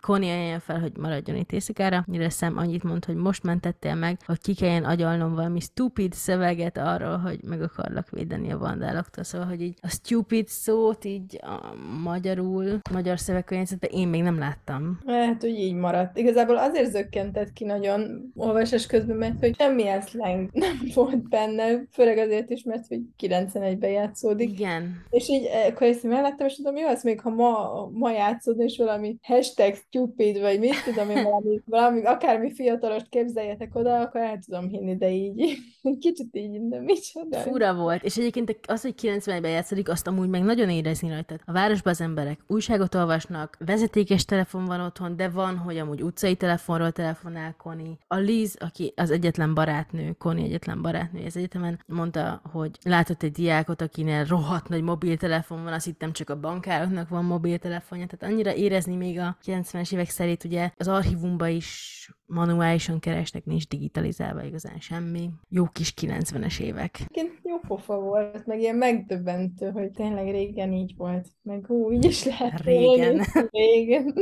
[0.00, 2.04] Connie ajánlja fel, hogy maradjon itt éjszakára.
[2.06, 6.78] Mire Sam annyit mond, hogy most mentettél meg, hogy ki kelljen agyalnom valami stupid szöveget
[6.78, 9.24] arról, hogy meg akarlak védeni a vandáloktól.
[9.24, 14.98] Szóval, hogy így a stupid szót így a magyarul, magyar szövegkönyvezetben én még nem láttam.
[15.04, 16.18] Lehet, hogy így maradt.
[16.18, 22.18] Igazából azért zökkentett ki nagyon olvasás közben, mert hogy semmilyen slang nem volt benne, főleg
[22.18, 24.50] azért is, mert hogy 91-ben játszódik.
[24.50, 25.02] Igen.
[25.10, 28.64] És így eh, akkor ezt megláttam, és tudom, jó, az még, ha ma, ma játszódna,
[28.64, 34.20] és valami hashtag stupid, vagy mit tudom én, valami, valami akármi fiatalost képzeljetek oda, akkor
[34.20, 35.58] el tudom hinni, de így
[36.00, 37.38] kicsit így, de micsoda.
[37.38, 41.34] Fura volt, és egyébként az, hogy 90-ben játszódik, azt amúgy meg nagyon érezni rajta.
[41.44, 46.36] A városban az emberek újságot olvasnak, vezetékes telefon van otthon, de van, hogy amúgy utcai
[46.36, 47.98] telefonról telefonál Koni.
[48.06, 53.32] A Liz, aki az egyetlen barátnő, Koni egyetlen barátnő az egyetemen, mondta, hogy látott egy
[53.32, 58.54] diákot, akinél rohadt nagy mobiltelefon van, azt hittem csak a bankároknak van mobiltelefonja, tehát annyira
[58.54, 64.78] érezni még a 90-es évek szerint, ugye az archívumba is manuálisan keresnek, nincs digitalizálva igazán
[64.78, 65.30] semmi.
[65.48, 66.94] Jó kis 90-es évek.
[66.94, 71.28] Egyébként jó pofa volt, meg ilyen megdöbbentő, hogy tényleg régen így volt.
[71.42, 72.60] Meg hú, így is lehet.
[72.60, 73.20] Régen.
[73.50, 74.14] Régen.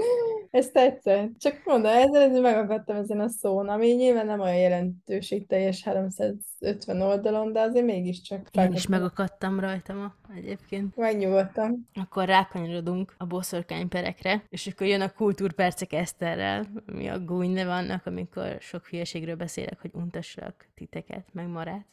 [0.50, 1.38] Ez tetszett.
[1.38, 7.52] Csak mondom, ezzel, megakadtam ezen a szón, ami nyilván nem olyan jelentőség teljes 350 oldalon,
[7.52, 10.96] de azért mégiscsak Én is megakadtam rajta ma egyébként.
[10.96, 11.88] Megnyugodtam.
[11.94, 18.06] Akkor rákanyarodunk a boszorkányperekre, és akkor jön a kultúrpercek Eszterrel, mi a gúny neve annak,
[18.06, 21.86] amikor sok hülyeségről beszélek, hogy untassak titeket, meg marát.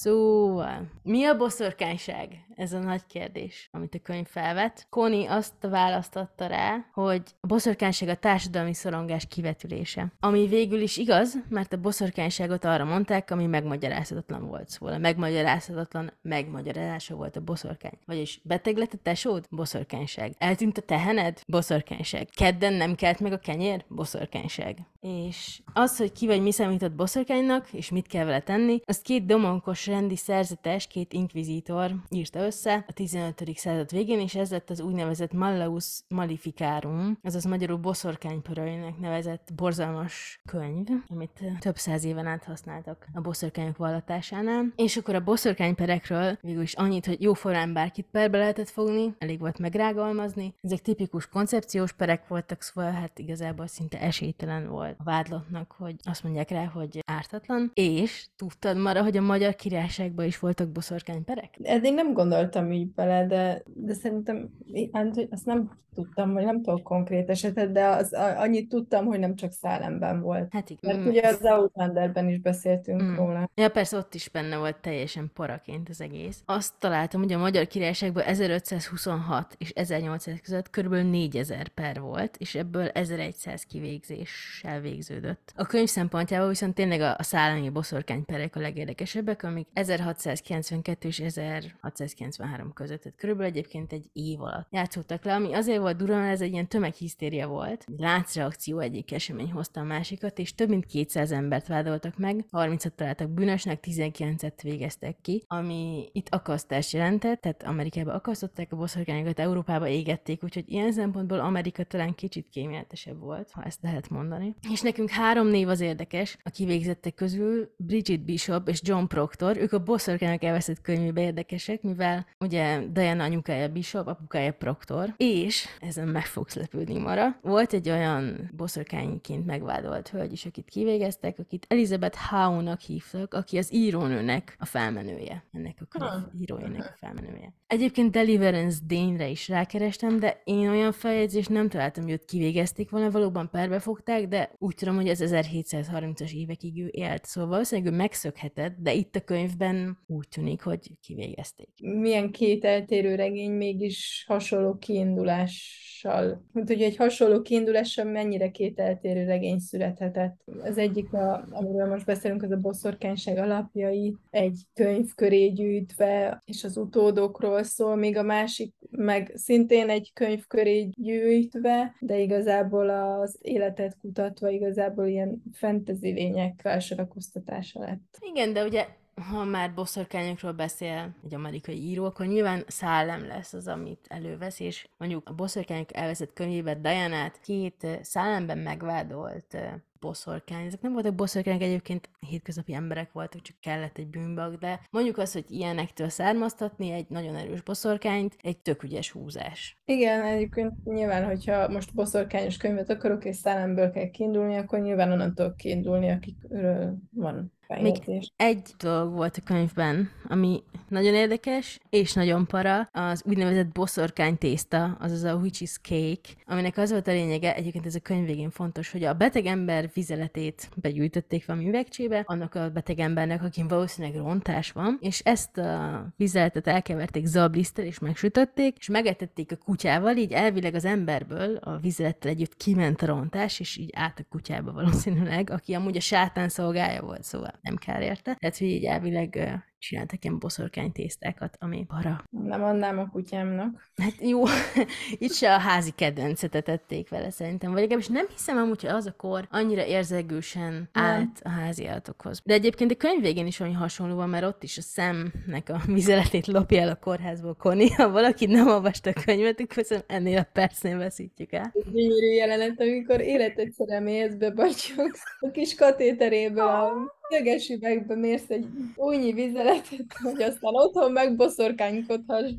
[0.00, 2.44] Szóval, mi a boszorkányság?
[2.54, 4.86] Ez a nagy kérdés, amit a könyv felvet.
[4.90, 10.12] Koni azt választotta rá, hogy a boszorkányság a társadalmi szorongás kivetülése.
[10.20, 14.68] Ami végül is igaz, mert a boszorkányságot arra mondták, ami megmagyarázhatatlan volt.
[14.68, 17.98] Szóval a megmagyarázhatatlan megmagyarázása volt a boszorkány.
[18.06, 19.46] Vagyis beteg lett a tesód?
[19.50, 20.34] Boszorkányság.
[20.38, 21.40] Eltűnt a tehened?
[21.46, 22.28] Boszorkányság.
[22.36, 23.84] Kedden nem kelt meg a kenyér?
[23.88, 24.78] Boszorkányság.
[25.00, 29.26] És az, hogy ki vagy mi számított boszorkánynak, és mit kell vele tenni, azt két
[29.26, 33.42] domonkos rendi szerzetes, két inkvizítor írta össze a 15.
[33.54, 40.86] század végén, és ez lett az úgynevezett Malleus Maleficarum, azaz magyarul boszorkánypörölynek nevezett borzalmas könyv,
[41.08, 44.72] amit több száz éven át használtak a boszorkányok vallatásánál.
[44.76, 49.58] És akkor a boszorkányperekről végül is annyit, hogy jóformán bárkit perbe lehetett fogni, elég volt
[49.58, 50.54] megrágalmazni.
[50.62, 56.22] Ezek tipikus koncepciós perek voltak, szóval hát igazából szinte esélytelen volt a vádlottnak, hogy azt
[56.22, 57.70] mondják rá, hogy ártatlan.
[57.74, 61.58] És tudtad Mara, hogy a magyar királyságban is voltak boszorkányperek?
[61.62, 64.50] Eddig nem gondoltam így bele, de, de szerintem
[64.92, 69.06] hát, hogy azt nem tudtam, vagy nem tudok konkrét esetet, de az, a, annyit tudtam,
[69.06, 70.52] hogy nem csak Szálemben volt.
[70.52, 70.94] Hát igen.
[70.94, 71.10] Mert Mm.
[71.10, 73.14] ugye az Outlanderben is beszéltünk Mm.
[73.14, 73.50] róla.
[73.54, 76.42] Ja, persze ott is benne volt teljesen paraként az egész.
[76.44, 80.94] Azt találtam, hogy a Magyar Királyságban 1526 és 1800 között kb.
[80.94, 85.52] 4000 per volt, és ebből 1100 kivégzéssel végződött.
[85.56, 92.72] A könyv szempontjából viszont tényleg a, a szállami boszorkányperek a legérdekesebbek, amik 1692 és 1693
[92.72, 96.40] között, tehát körülbelül egyébként egy év alatt játszottak le, ami azért volt durva, mert ez
[96.40, 97.84] egy ilyen tömeghisztéria volt.
[97.96, 103.30] Láncreakció egyik esemény hozta a másikat, és több mint 200 embert vádoltak meg, 30-at találtak
[103.30, 110.44] bűnösnek, 19-et végeztek ki, ami itt akasztást jelentett, tehát Amerikába akasztották a boszorkányokat, Európába égették,
[110.44, 114.54] úgyhogy ilyen szempontból Amerika talán kicsit kéméltesebb volt, ha ezt lehet mondani.
[114.70, 119.72] És nekünk három név az érdekes, a kivégzettek közül Bridget Bishop és John Proctor, ők
[119.72, 126.26] a boszorkányok elveszett könyvébe érdekesek, mivel ugye Diana anyukája Bishop, apukája Proctor, és ezen meg
[126.26, 127.38] fogsz lepődni Mara.
[127.42, 133.74] Volt egy olyan boszorkányként megvádolt hölgy is, akit kivégeztek, akit Elizabeth Howe-nak hívtak, aki az
[133.74, 135.44] írónőnek a felmenője.
[135.52, 136.30] Ennek a könyv Ha.
[136.40, 137.52] íróinak a felmenője.
[137.66, 143.10] Egyébként Deliverance Dane-re is rákerestem, de én olyan feljegyzést nem találtam, hogy őt kivégezték volna,
[143.10, 147.24] valóban perbe fogták, de úgy tudom, hogy az 1730-as évekig ő élt.
[147.24, 151.68] Szóval valószínűleg ő megszökhetett, de itt a könyvben úgy tűnik, hogy kivégezték.
[151.82, 156.44] Milyen két eltérő regény mégis hasonló kiindulással.
[156.52, 160.40] Mint hogy egy hasonló kiindulással mennyire két eltérő regény születhetett.
[160.62, 166.64] Az egyik, a, amiről most beszélünk, az a boszorkányság alapjai, egy könyv köré gyűjtve, és
[166.64, 173.38] az utódokról szól, míg a másik meg szintén egy könyv köré gyűjtve, de igazából az
[173.42, 178.18] életet kutatva igazából ilyen fantasy lények felsorakoztatása lett.
[178.20, 178.86] Igen, de ugye
[179.30, 184.88] ha már boszorkányokról beszél egy amerikai író, akkor nyilván szállam lesz az, amit elővesz, és
[184.96, 190.66] mondjuk a boszorkányok elveszett könyvében Dianát két eh, szállamben megvádolt eh, boszorkány.
[190.66, 195.32] Ezek nem voltak boszorkányok, egyébként hétköznapi emberek voltak, csak kellett egy bűnbak, de mondjuk azt,
[195.32, 199.76] hogy ilyenektől származtatni egy nagyon erős boszorkányt, egy tök ügyes húzás.
[199.84, 205.54] Igen, egyébként nyilván, hogyha most boszorkányos könyvet akarok, és szállamből kell kiindulni, akkor nyilván onnantól
[205.56, 208.32] kiindulni, akikről van feljegyzés.
[208.36, 214.96] Egy dolog volt a könyvben, ami nagyon érdekes, és nagyon para, az úgynevezett boszorkány tészta,
[215.00, 218.90] azaz a witch's cake, aminek az volt a lényege, egyébként ez a könyv végén fontos,
[218.90, 224.72] hogy a beteg ember vizeletét begyűjtötték valami üvegcsébe, annak a beteg embernek, akin valószínűleg rontás
[224.72, 230.74] van, és ezt a vizeletet elkeverték zablisztel, és megsütötték, és megetették a kutyával, így elvileg
[230.74, 235.74] az emberből a vizelettel együtt kiment a rontás, és így át a kutyába valószínűleg, aki
[235.74, 238.34] amúgy a sátán szolgája volt, szóval nem kár érte.
[238.34, 242.24] Tehát, hogy így elvileg csináltak ilyen boszorkány tésztákat, ami para.
[242.30, 243.90] Nem adnám a kutyámnak.
[243.96, 244.42] Hát jó,
[245.24, 249.06] itt se a házi kedvencet etették vele szerintem, vagy legalábbis nem hiszem amúgy, hogy az
[249.06, 252.42] a kor annyira érzegősen állt a házi állatokhoz.
[252.44, 255.80] De egyébként a könyv végén is olyan hasonló van, mert ott is a szemnek a
[255.86, 257.90] vizeletét lopja el a kórházból Koni.
[257.90, 261.72] Ha valaki nem olvasta a könyvet, akkor szerintem ennél a percnél veszítjük el.
[261.92, 269.32] Gyönyörű jelenet, amikor életed szerelméhez bebatyogsz a kis katéteréből a szöges üvegbe mérsz egy újnyi
[269.32, 272.50] vizeletet, hogy aztán otthon megboszorkánykodhass.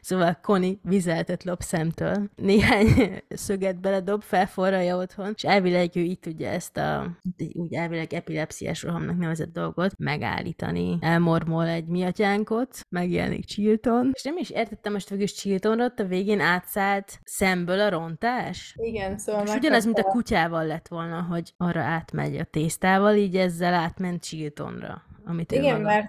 [0.00, 2.30] Szóval Koni vizeltet lop szemtől.
[2.36, 2.86] Néhány
[3.28, 7.16] szöget beledob, felforralja otthon, és elvileg ő így tudja ezt a
[7.52, 10.98] úgy elvileg epilepsziás rohamnak nevezett dolgot megállítani.
[11.00, 16.40] Elmormol egy miatyánkot, megjelenik Chilton, és nem is értettem most végül Chiltonra, ott a végén
[16.40, 18.74] átszállt szemből a rontás.
[18.78, 23.36] Igen, szóval És ugyanez, mint a kutyával lett volna, hogy arra átmegy a tésztával, így
[23.36, 25.02] ezzel átment Chiltonra.
[25.28, 25.82] Amit Igen, maga.
[25.82, 26.08] mert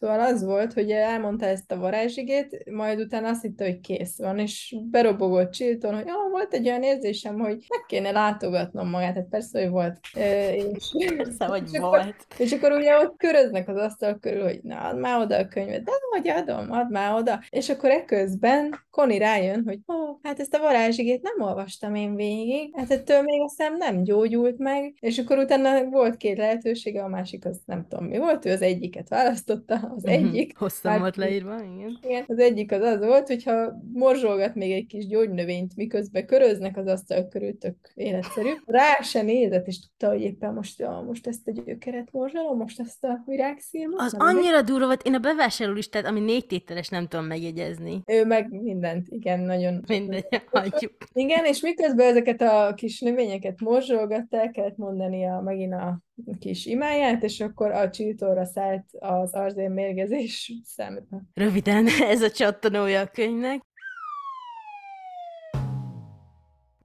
[0.00, 4.38] szóval az volt, hogy elmondta ezt a varázsigét, majd utána azt hitte, hogy kész van,
[4.38, 9.28] és berobogott Chilton, hogy ah, volt egy olyan érzésem, hogy meg kéne látogatnom magát, hát
[9.30, 9.98] persze, hogy volt.
[10.14, 12.26] És, Persze, hogy és, akkor, volt.
[12.38, 15.92] és akkor ugye ott köröznek az asztal körül, hogy na, már oda a könyvet, de
[16.10, 17.40] hogy adom, add már oda.
[17.50, 22.70] És akkor eközben Connie rájön, hogy ó, hát ezt a varázsigét nem olvastam én végig,
[22.76, 27.08] hát ettől még a szem nem gyógyult meg, és akkor utána volt két lehetősége, a
[27.08, 30.52] másik az nem tudom mi volt, ő az egyiket választotta, az egyik.
[30.52, 30.62] Mhm.
[30.62, 31.98] Hosszan hát- volt leírva, igen.
[32.02, 36.86] Igen, az egyik az az volt, hogyha morzsolgat még egy kis gyógynövényt, miközben köröznek az
[36.86, 38.48] asztal körül, tök életszerű.
[38.66, 42.80] Rá se nézett, és tudta, hogy éppen most, ja, most ezt a gyökeret morzsolom, most
[42.80, 44.00] ezt a virágszírmot.
[44.00, 48.02] Az annyira durva volt, én a bevásárló listát, ami négy tételes, nem tudom megjegyezni.
[48.06, 49.84] Ő meg mindent, igen, nagyon.
[49.86, 50.92] Mindegy, hagyjuk.
[51.12, 56.02] Igen, és miközben ezeket a kis növényeket morzsolgatta, el kellett mondania megint a
[56.38, 61.02] kis imáját, és akkor a csítóra szállt az arzén mérgezés szembe.
[61.34, 63.68] Röviden, ez a csattanója a könyvnek.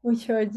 [0.02, 0.56] Úgyhogy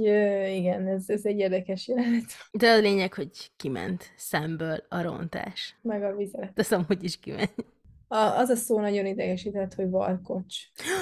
[0.56, 5.76] igen, ez, ez egy érdekes jelenet, De a lényeg, hogy kiment szemből a rontás.
[5.82, 6.52] meg a vizelet.
[6.52, 7.54] De amúgy is kiment.
[8.08, 10.56] A, az a szó nagyon idegesített, hogy valkocs.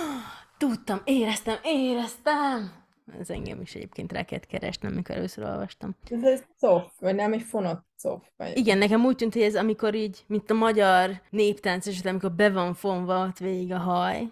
[0.59, 2.85] Tudtam, éreztem, éreztem!
[3.21, 5.97] Ez engem is egyébként rá kellett keresnem, amikor először olvastam.
[6.11, 8.23] Ez egy cof, vagy nem egy fonott cof.
[8.37, 8.57] Vagy...
[8.57, 12.51] Igen, nekem úgy tűnt, hogy ez amikor így, mint a magyar néptánc esetben, amikor be
[12.51, 14.29] van fonva ott végig a haj.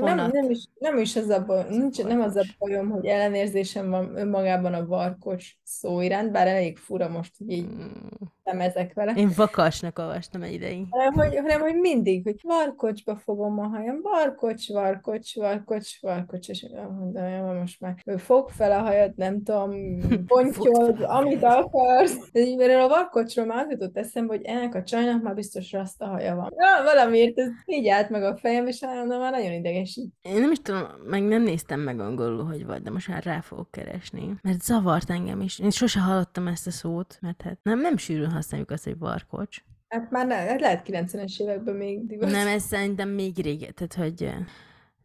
[0.00, 3.90] Nem, nem, is, nem is az a baj, nincs, nem az a bajom, hogy ellenérzésem
[3.90, 8.26] van önmagában a varkocs szó iránt, bár elég fura most, hogy így Mm.
[8.44, 9.12] szemezek vele.
[9.16, 10.86] Én vakasnak olvastam egy ideig.
[10.90, 16.66] hanem hogy, hanem, hogy mindig, hogy varkocsba fogom a hajam, varkocs, varkocs, varkocs, varkocs, és
[17.12, 22.16] de jó, most már fog fel a hajad, nem tudom, pontyod, amit akarsz.
[22.32, 26.06] Így például a varkocsról már jutott eszembe, hogy ennek a csajnak már biztos raszt a
[26.06, 26.52] haja van.
[26.56, 30.14] Ja, valamiért ez így állt meg a fejem, és állandóan már nagyon idegesít.
[30.22, 33.40] Én nem is tudom, meg nem néztem meg angolul, hogy vagy, de most már rá
[33.40, 34.34] fogok keresni.
[34.42, 35.58] Mert zavart engem is.
[35.58, 39.58] Én sose hallottam ezt a szót, mert hát nem, nem sűrűn használjuk azt, hogy varkocs.
[39.88, 42.30] Hát már ne, hát lehet 90-es években még divat.
[42.30, 44.34] Nem, ez szerintem még régen, tehát hogy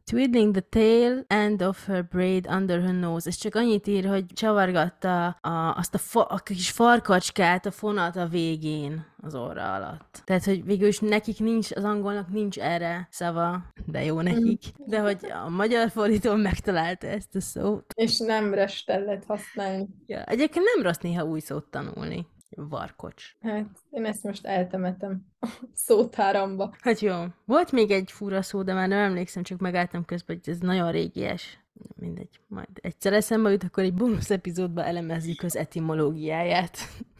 [0.04, 3.30] twiddling the tail end of her braid under her nose.
[3.30, 8.16] Ez csak annyit ír, hogy csavargatta a, azt a, fa, a kis farkacskát a fonat
[8.16, 10.22] a végén az orra alatt.
[10.24, 14.62] Tehát, hogy végül is nekik nincs, az angolnak nincs erre szava, de jó nekik.
[14.78, 17.86] De hogy a magyar fordító megtalálta ezt a szót.
[17.96, 19.88] És nem restel lehet használni.
[20.06, 22.28] Ja, egyébként nem rossz néha új szót tanulni.
[22.56, 23.36] Varkocs.
[23.42, 26.76] Hát én ezt most eltemetem a szótáramba.
[26.80, 27.16] Hát jó.
[27.46, 30.92] Volt még egy fura szó, de már nem emlékszem, csak megálltam közben, hogy ez nagyon
[30.92, 31.60] régies.
[31.96, 36.78] Mindegy, majd egyszer eszembe jut, akkor egy bónusz epizódban elemezzük az etimológiáját.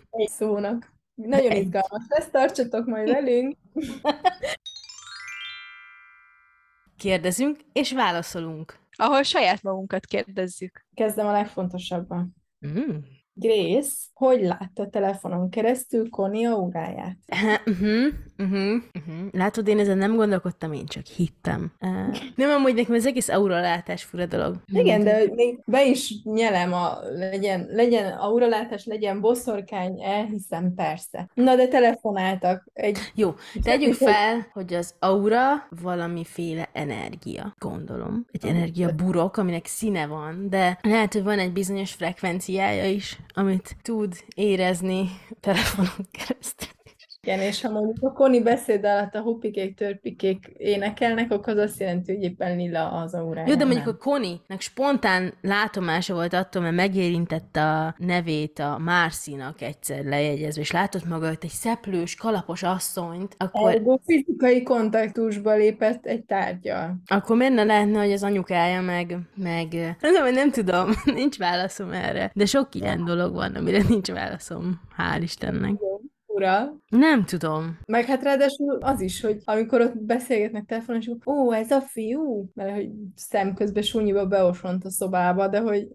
[0.10, 0.92] Egy szónak.
[1.16, 1.62] Nagyon Egy.
[1.62, 3.58] izgalmas lesz, tartsatok majd velünk.
[6.98, 8.80] Kérdezünk, és válaszolunk.
[8.92, 10.86] Ahol saját magunkat kérdezzük.
[10.94, 12.36] Kezdem a legfontosabban.
[12.68, 12.98] Mm.
[13.34, 17.18] Grace, hogy látta telefonon keresztül Connie óráját?
[17.66, 19.32] Uh-huh, uh-huh, uh-huh.
[19.32, 21.72] Látod, én ezen nem gondolkodtam, én csak hittem.
[21.82, 24.56] Uh, nem, amúgy nekem az egész auralátás fura dolog.
[24.74, 31.30] Igen, de még be is nyelem a legyen, legyen auralátás, legyen boszorkány, elhiszem, persze.
[31.34, 32.66] Na, de telefonáltak.
[32.74, 33.34] Egy, Jó,
[33.64, 38.26] tegyük fel, hogy az aura valamiféle energia, gondolom.
[38.32, 43.76] Egy energia burok, aminek színe van, de lehet, hogy van egy bizonyos frekvenciája is, amit
[43.82, 46.70] tud érezni telefonon keresztül.
[47.24, 51.80] Igen, és ha mondjuk a Connie beszéd alatt a hupikék, törpikék énekelnek, akkor az azt
[51.80, 53.48] jelenti, hogy éppen lila az aurája.
[53.48, 59.62] Jó, de mondjuk a Connie-nek spontán látomása volt attól, mert megérintette a nevét a Márcinak
[59.62, 66.24] egyszer lejegyezve, és látott maga egy szeplős, kalapos asszonyt, akkor, Ergo fizikai kontaktusba lépett egy
[66.24, 66.96] tárgyal.
[67.08, 71.92] akkor miért ne lehetne, hogy az anyukája meg, meg nem, tudom, nem tudom, nincs válaszom
[71.92, 75.91] erre, de sok ilyen dolog van, amire nincs válaszom, hál' Istennek.
[76.42, 76.74] Fura.
[76.90, 77.78] Nem tudom.
[77.86, 81.82] Meg hát ráadásul az is, hogy amikor ott beszélgetnek telefonon, és akkor, ó, ez a
[81.82, 85.88] fiú, mert hogy szemközben súnyiba beosont a szobába, de hogy...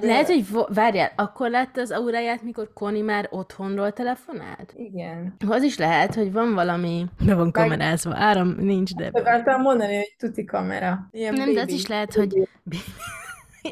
[0.00, 4.72] Lehet, hogy várjál, akkor látta az auráját, mikor Koni már otthonról telefonált?
[4.76, 5.34] Igen.
[5.48, 9.10] Az is lehet, hogy van valami, be van kamerázva, áram nincs, de...
[9.12, 11.08] Akartam mondani, hogy tuti kamera.
[11.10, 12.48] Ilyen Nem, de az is lehet, hogy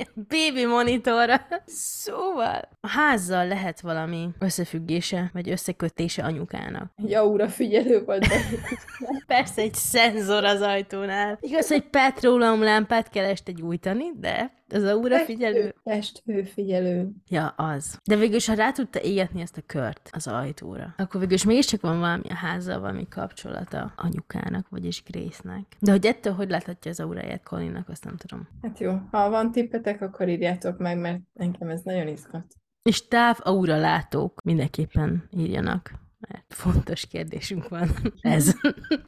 [0.29, 1.47] baby monitorra.
[1.67, 6.93] Szóval a házzal lehet valami összefüggése, vagy összekötése anyukának.
[6.97, 8.19] Egy aura figyelő be.
[9.27, 11.39] Persze egy szenzor az ajtónál.
[11.41, 15.75] Igaz, hogy petróleumlámpát kell este gyújtani, de az aura figyelő...
[15.83, 17.11] Testhőfigyelő.
[17.29, 17.99] Ja, az.
[18.05, 21.45] De végül is, ha rá tudta égetni ezt a kört az ajtóra, akkor végül is
[21.45, 25.67] mégiscsak van valami a házzal, valami kapcsolata anyukának, vagyis Grace-nek.
[25.79, 28.49] De hogy ettől hogy láthatja az auráját Colinnak, azt nem tudom.
[28.63, 32.45] Hát jó, ha van tippetek, akkor írjátok meg, mert engem ez nagyon izgat.
[32.83, 35.93] És táv aura látók mindenképpen írjanak,
[36.49, 38.55] fontos kérdésünk van ez.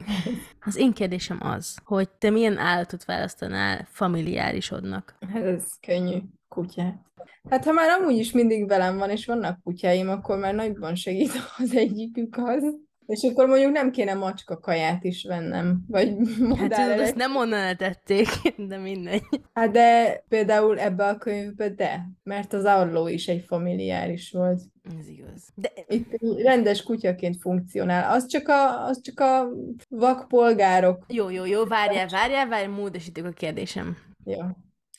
[0.67, 5.17] Az én kérdésem az, hogy te milyen állatot választanál familiárisodnak?
[5.33, 6.19] Hát ez könnyű.
[6.49, 7.03] Kutyát.
[7.51, 11.31] Hát ha már amúgy is mindig velem van, és vannak kutyáim, akkor már nagyban segít
[11.59, 12.75] az egyikük az.
[13.07, 17.37] És akkor mondjuk nem kéne macska kaját is vennem, vagy Hát tudod, madár ezt nem
[17.37, 18.29] onnan tették,
[18.69, 19.23] de mindegy.
[19.53, 24.61] Hát de például ebbe a könyvbe de, mert az Arló is egy familiáris volt.
[24.99, 25.43] Ez igaz.
[25.55, 28.13] De Itt rendes kutyaként funkcionál.
[28.13, 29.49] Az csak a, az csak a
[29.89, 31.05] vakpolgárok.
[31.09, 33.97] jó, jó, jó, várjál, várjál, várjál, módosítok a kérdésem.
[34.25, 34.41] Jó.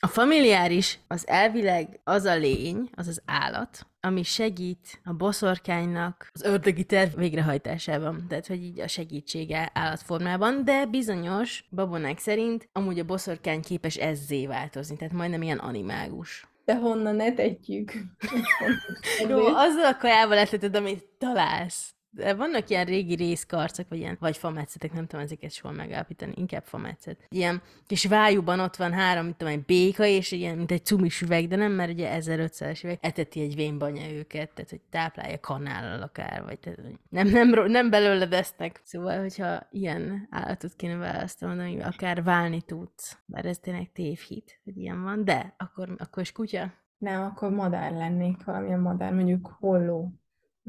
[0.00, 6.42] A familiáris az elvileg az a lény, az az állat, ami segít a boszorkánynak az
[6.42, 8.24] ördögi terv végrehajtásában.
[8.28, 14.46] Tehát, hogy így a segítsége állatformában, de bizonyos babonák szerint amúgy a boszorkány képes ezzé
[14.46, 16.46] változni, tehát majdnem ilyen animágus.
[16.66, 17.92] De honnan ne tetjük?
[19.28, 21.94] Jó, azzal a kajával leteted, amit találsz.
[22.16, 26.64] De vannak ilyen régi részkarcok, vagy ilyen, vagy fametszetek, nem tudom ezeket soha megállapítani, inkább
[26.64, 27.26] fametszet.
[27.28, 31.20] Ilyen kis vájúban ott van három, mint tudom, egy béka, és ilyen, mint egy cumis
[31.20, 36.02] üveg, de nem, mert ugye 1500-es üveg, eteti egy vénbanya őket, tehát hogy táplálja kanállal
[36.02, 38.80] akár, vagy tehát, hogy nem, nem, nem belőled esznek.
[38.84, 44.76] Szóval, hogyha ilyen állatot kéne választani, ami akár válni tudsz, bár ez tényleg tévhit, hogy
[44.76, 46.72] ilyen van, de akkor, akkor is kutya.
[46.98, 50.12] Nem, akkor madár lennék, valamilyen madár, mondjuk holló.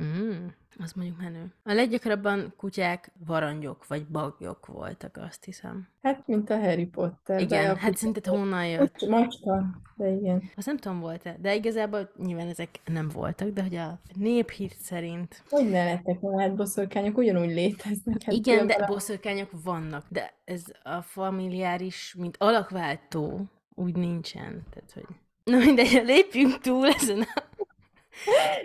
[0.01, 0.45] Mm,
[0.79, 1.53] az mondjuk menő.
[1.63, 5.87] A leggyakrabban kutyák varangyok vagy bagyok voltak, azt hiszem.
[6.01, 7.41] Hát, mint a Harry Potter.
[7.41, 9.07] Igen, hát szerinted honnan jött?
[9.07, 10.43] Macska, de igen.
[10.55, 15.43] Azt nem tudom, volt-e, de igazából nyilván ezek nem voltak, de hogy a néphit szerint...
[15.49, 18.23] Hogy ne lettek volna, hát boszorkányok ugyanúgy léteznek.
[18.23, 23.41] Hát Igen, de például- boszorkányok vannak, de ez a familiáris, mint alakváltó,
[23.75, 24.63] úgy nincsen.
[24.69, 25.05] Tehát, hogy...
[25.43, 27.43] Na mindegy, lépjünk túl ezen a,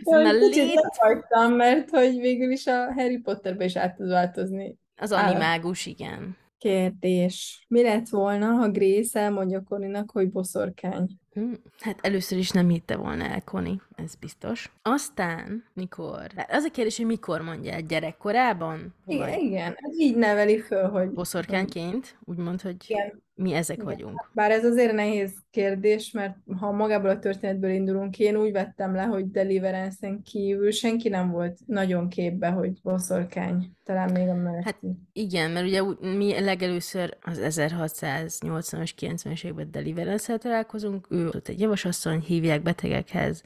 [0.00, 1.56] ezen a Olyan kicsit lét...
[1.56, 4.78] mert hogy végül is a Harry Potterbe is át tud változni.
[4.96, 6.36] Az animágus, igen.
[6.58, 7.64] Kérdés.
[7.68, 11.08] Mi lett volna, ha Grace elmondja Koninak, hogy boszorkány?
[11.32, 14.72] Hm, Hát először is nem hitte volna el Connie, ez biztos.
[14.82, 16.26] Aztán, mikor?
[16.36, 18.94] Hát Az a kérdés, hogy mikor mondja el gyerekkorában?
[19.06, 19.72] Igen, Vagy igen.
[19.76, 23.22] Ez így neveli föl, hogy boszorkányként, úgymond, hogy Igen.
[23.34, 23.88] mi ezek Igen.
[23.88, 24.30] vagyunk.
[24.32, 29.02] Bár ez azért nehéz kérdés, mert ha magából a történetből indulunk, én úgy vettem le,
[29.02, 33.70] hogy Deliverance-en kívül senki nem volt nagyon képbe, hogy boszorkány.
[33.84, 34.62] Talán még a Melody.
[34.64, 34.78] Hát
[35.12, 35.82] Igen, mert ugye
[36.16, 43.42] mi legelőször az 1680-as, 90-es években deliverance találkozunk, ő ott egy javasasszony, hívják betegekhez,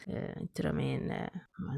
[0.53, 1.13] tudom én,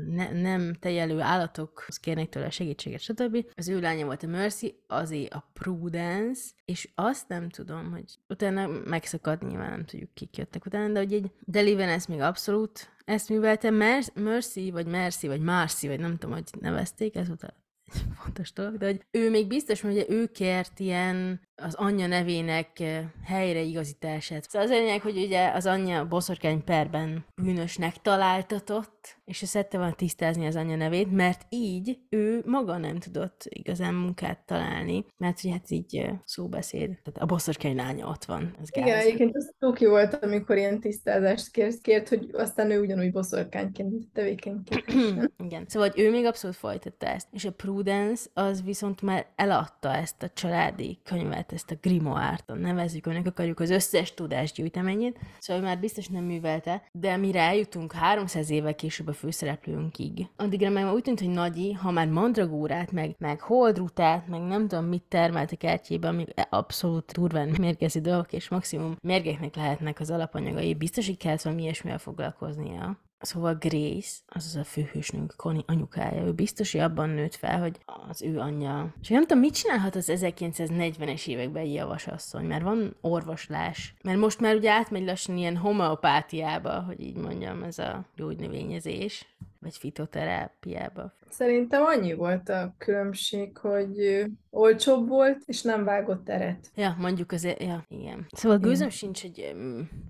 [0.07, 3.45] ne, nem tejelő állatokhoz kérnek tőle segítséget, stb.
[3.57, 8.69] Az ő lánya volt a Mercy, azé a Prudence, és azt nem tudom, hogy utána
[8.85, 13.71] megszakadt, nyilván nem tudjuk, kik jöttek utána, de hogy egy Deliverance még abszolút ezt művelte,
[13.71, 17.55] Mer- Mercy, vagy Mercy, vagy Marcy, vagy nem tudom, hogy nevezték, ez volt
[18.23, 22.83] fontos dolog, de hogy ő még biztos, hogy ő kért ilyen az anyja nevének
[23.25, 24.51] helyreigazítását.
[24.51, 29.95] Szóval az lényeg, hogy ugye az anyja boszorkány perben bűnösnek találtatott, és ő szedte volna
[29.95, 35.53] tisztázni az anyja nevét, mert így ő maga nem tudott igazán munkát találni, mert ugye
[35.53, 36.87] hát így szóbeszéd.
[36.87, 38.55] Tehát a boszorkány lánya ott van.
[38.61, 38.87] Ez gáz.
[38.87, 44.05] Igen, egyébként az tuki volt, amikor ilyen tisztázást kért, kért hogy aztán ő ugyanúgy boszorkányként
[44.13, 45.33] tevékenykedhessen.
[45.47, 45.65] Igen.
[45.67, 47.29] Szóval hogy ő még abszolút folytatta ezt.
[47.33, 53.07] És a Prudence az viszont már eladta ezt a családi könyvet, ezt a grimoire-t, nevezzük,
[53.07, 58.51] önök akarjuk az összes tudásgyűjteményét, szóval ő már biztos nem művelte, de mire eljutunk 300
[58.51, 63.41] évvel később a főszereplőnkig, addigra meg úgy tűnt, hogy Nagyi, ha már mandragórát, meg, meg
[63.41, 68.97] holdrutát, meg nem tudom mit termelt a kertjében, ami abszolút durván mérgezi dolgok, és maximum
[69.01, 72.99] mérgeknek lehetnek az alapanyagai, biztos, hogy kellett valami ilyesmivel foglalkoznia.
[73.21, 78.23] Szóval Grace, azaz a főhősnünk, Connie anyukája, ő biztos, hogy abban nőtt fel, hogy az
[78.23, 78.95] ő anyja.
[79.01, 83.95] És nem tudom, mit csinálhat az 1940-es években egy javasasszony, mert van orvoslás.
[84.03, 89.27] Mert most már ugye átmegy lassan ilyen homeopátiába, hogy így mondjam, ez a gyógynövényezés,
[89.61, 91.13] vagy fitoterápiába.
[91.31, 96.71] Szerintem annyi volt a különbség, hogy olcsóbb volt, és nem vágott teret.
[96.75, 98.27] Ja, mondjuk azért, ja, igen.
[98.31, 99.55] Szóval gőzöm sincs, hogy,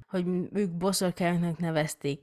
[0.09, 2.21] hogy ők boszorkányoknak nevezték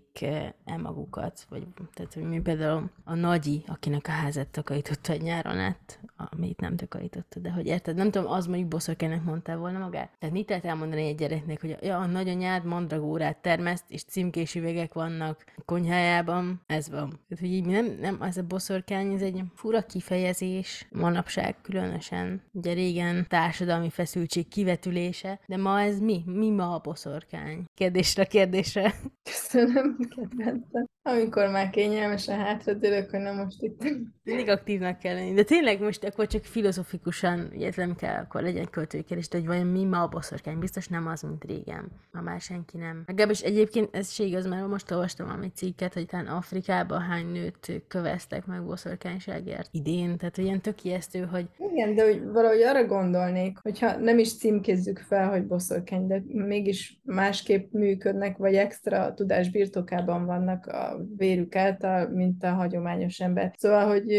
[0.65, 5.57] el magukat, vagy tehát, hogy mi például a nagyi, akinek a házát takarította egy nyáron
[5.57, 10.11] át, amit nem takarította, de hogy érted, nem tudom, az mondjuk boszorkánynak mondta volna magát.
[10.19, 14.93] Tehát mit lehet elmondani egy gyereknek, hogy ja, a nagyanyád mandragórát termeszt, és címkés üvegek
[14.93, 17.09] vannak a konyhájában, ez van.
[17.09, 22.73] Tehát, hogy így nem, nem, az a boszorkány, ez egy fura kifejezés, manapság különösen, ugye
[22.73, 26.23] régen társadalmi feszültség kivetülése, de ma ez mi?
[26.25, 27.65] Mi ma a boszorkány?
[27.73, 28.93] Kérdésre, kérdésre.
[29.23, 30.85] Köszönöm, kedvencem.
[31.01, 33.83] Amikor már kényelmesen hátradőlök, hogy nem most itt.
[34.25, 35.33] Mindig aktívnak kell lenni.
[35.33, 39.83] De tényleg most akkor csak filozofikusan, nem kell, akkor legyen költői kérdés, hogy vajon mi
[39.83, 40.59] ma a boszorkány?
[40.59, 41.91] Biztos nem az, mint régen.
[42.11, 43.03] Ma már senki nem.
[43.05, 47.83] Legalábbis egyébként ez se igaz, mert most olvastam valami cikket, hogy talán Afrikában hány nőt
[47.87, 50.17] köveztek meg boszorkányságért idén.
[50.17, 54.99] Tehát ilyen tök ijesztő, hogy Igen, de hogy valahogy arra gondolnék, hogyha nem is címkézzük
[54.99, 62.09] fel, hogy boszorkány, de mégis másképp működnek, vagy extra tudás birtokában vannak a vérük által,
[62.09, 63.53] mint a hagyományos ember.
[63.57, 64.14] Szóval, hogy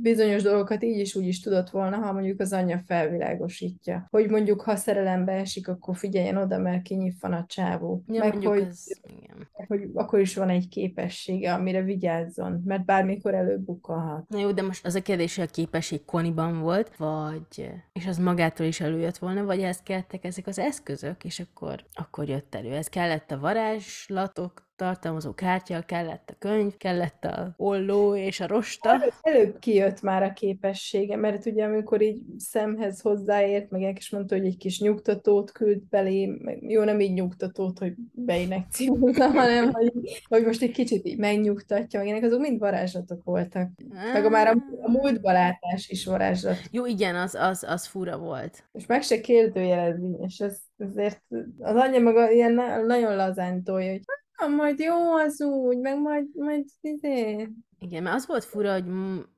[0.00, 4.06] bizonyos dolgokat így is úgy is tudott volna, ha mondjuk az anyja felvilágosítja.
[4.10, 8.02] Hogy mondjuk, ha szerelembe esik, akkor figyeljen oda, mert kinyitvan a csávó.
[8.06, 9.48] ja, Meg hogy, az, igen.
[9.66, 14.28] hogy akkor is van egy képessége, amire vigyázzon, mert bármikor előbukkalhat.
[14.28, 18.18] Na jó, de most az a kérdés, hogy a képesség Koniban volt, vagy, és az
[18.18, 22.72] magától is előjött volna, vagy ehhez kellettek ezek az eszközök, és akkor, akkor jött elő.
[22.72, 29.04] Ez kellett a varázslatok tartalmazó kártya, kellett a könyv, kellett a olló és a rosta.
[29.20, 34.46] Előbb kijött már a képessége, mert ugye amikor így szemhez hozzáért, meg is mondta, hogy
[34.46, 39.92] egy kis nyugtatót küld belé, jó, nem így nyugtatót, hogy beinekciózza, hanem hogy,
[40.28, 43.70] hogy most egy kicsit így megnyugtatja, meg ilyenek, azok mind varázslatok voltak.
[44.12, 46.56] Meg a már a, a múltba látás is varázslat.
[46.70, 48.64] Jó, igen, az, az, az fura volt.
[48.72, 51.22] És meg se kérdőjelezni, és ez, ezért
[51.58, 54.02] az anyja maga ilyen na- nagyon lazán tolja, hogy
[54.40, 57.48] "Ah, majd jó az úgy, meg majd, majd izé.
[57.80, 58.84] Igen, mert az volt fura, hogy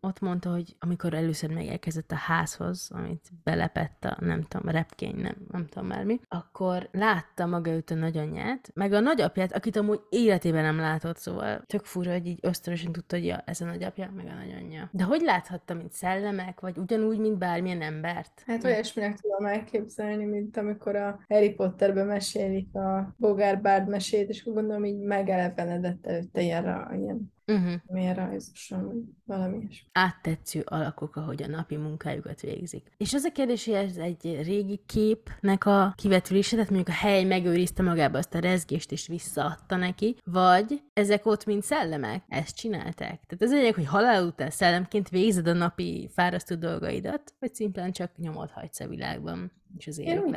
[0.01, 5.37] ott mondta, hogy amikor először megérkezett a házhoz, amit belepett a, nem tudom, repkény, nem,
[5.51, 10.01] nem tudom már mi, akkor látta maga őt a nagyanyját, meg a nagyapját, akit amúgy
[10.09, 14.11] életében nem látott, szóval tök fura, hogy így ösztönösen tudta, hogy ja, ez a nagyapja,
[14.17, 14.89] meg a nagyanyja.
[14.93, 18.43] De hogy láthatta, mint szellemek, vagy ugyanúgy, mint bármilyen embert?
[18.47, 24.45] Hát olyasminek tudom elképzelni, mint amikor a Harry Potterben mesélik a Bogár Bárd mesét, és
[24.45, 26.65] gondolom így megelevenedett előtte ilyen,
[27.01, 27.73] ilyen, Uh-huh.
[27.87, 29.89] milyen rajzosan, vagy valami ilyesmi.
[29.93, 32.91] áttetsző alakok, ahogy a napi munkájukat végzik.
[32.97, 37.25] És az a kérdés, hogy ez egy régi képnek a kivetülése, tehát mondjuk a hely
[37.25, 43.21] megőrizte magába azt a rezgést és visszaadta neki, vagy ezek ott mint szellemek, ezt csinálták.
[43.27, 48.17] Tehát ez egy, hogy halál után szellemként végzed a napi fárasztó dolgaidat, vagy szimplán csak
[48.17, 50.37] nyomod hagysz a világban, és az Én úgy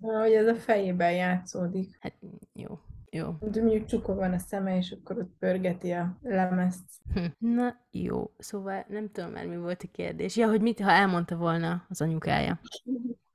[0.00, 1.98] hogy ez a fejében játszódik.
[2.00, 2.14] Hát
[2.52, 2.78] jó,
[3.10, 3.34] jó.
[3.40, 6.84] De mondjuk csukva van a szeme, és akkor ott pörgeti a lemezt.
[7.14, 7.24] Hm.
[7.38, 10.36] Na jó, szóval nem tudom már, mi volt a kérdés.
[10.36, 12.60] Ja, hogy mit, ha elmondta volna az anyukája.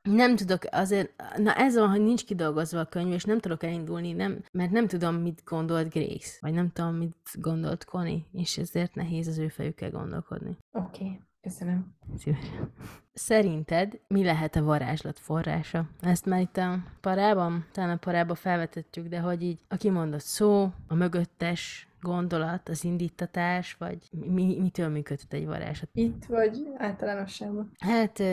[0.02, 4.14] Nem tudok, azért, na ez van, hogy nincs kidolgozva a könyv, és nem tudok elindulni,
[4.14, 8.96] nem, mert nem tudom, mit gondolt Grace, vagy nem tudom, mit gondolt Connie, és ezért
[8.96, 10.58] nehéz az ő fejükkel gondolkodni.
[10.72, 11.96] Oké, okay, köszönöm.
[12.18, 12.72] Szívesen.
[13.14, 15.86] Szerinted mi lehet a varázslat forrása?
[16.02, 20.70] Ezt már itt a parában, talán a parában felvetettük, de hogy így a kimondott szó,
[20.88, 25.90] a mögöttes gondolat, az indítatás, vagy mi, mitől működhet egy varázslat?
[25.94, 27.72] Itt vagy általánosságban?
[27.80, 28.24] Hát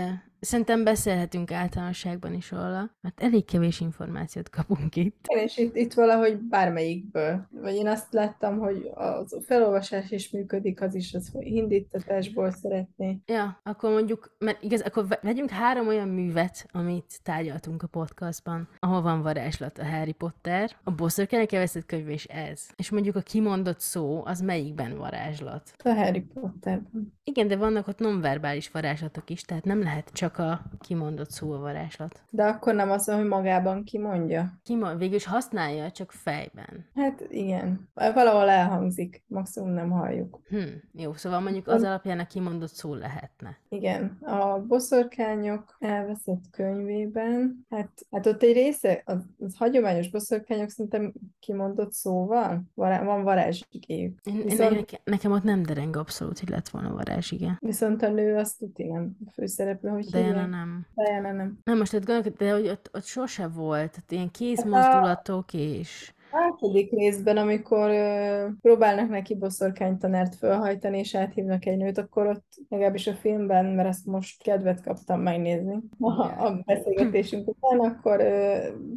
[0.41, 5.24] szerintem beszélhetünk általánosságban is róla, mert elég kevés információt kapunk itt.
[5.26, 7.47] És itt, itt valahogy bármelyikből.
[7.51, 13.18] Vagy én azt láttam, hogy az felolvasás is működik, az is az, hogy indítatásból szeretné.
[13.26, 18.68] Ja, akkor mondjuk, mert igaz, akkor ve- vegyünk három olyan művet, amit tárgyaltunk a podcastban,
[18.78, 22.68] ahol van varázslat, a Harry Potter, a bosszorkányok elveszett könyv és ez.
[22.76, 25.72] És mondjuk a kimondott szó, az melyikben varázslat?
[25.84, 27.12] A Harry Potterben.
[27.24, 31.52] Igen, de vannak ott nonverbális varázslatok is, tehát nem lehet csak csak a kimondott szó
[31.52, 32.22] a varázslat.
[32.30, 34.52] De akkor nem az, hogy magában kimondja.
[34.62, 36.86] Kimond, végül is használja, csak fejben.
[36.94, 37.88] Hát igen.
[37.94, 40.40] Valahol elhangzik, maximum nem halljuk.
[40.48, 40.58] Hm,
[40.92, 43.58] jó, szóval mondjuk az alapján a kimondott szó lehetne.
[43.68, 51.12] Igen, a boszorkányok elveszett könyvében, hát, hát ott egy része, az, az hagyományos boszorkányok szerintem
[51.40, 54.20] kimondott szóval, vará, van varázsigéjük.
[54.22, 57.56] Viszont- nekem, nekem ott nem dereng abszolút, hogy lett volna varázsige.
[57.60, 60.86] Viszont a nő azt tudja, nem a főszereplő, hogy Diana nem.
[60.94, 61.58] Diana nem.
[61.64, 66.12] Nem, most ott gondolok, de hogy ott, ott sose volt, ott ilyen kézmozdulatok és...
[66.32, 73.06] Második részben, amikor ö, próbálnak neki boszorkánytanárt fölhajtani, és áthívnak egy nőt, akkor ott legalábbis
[73.06, 76.10] a filmben, mert ezt most kedvet kaptam megnézni a,
[76.46, 78.56] a beszélgetésünk után, akkor ö,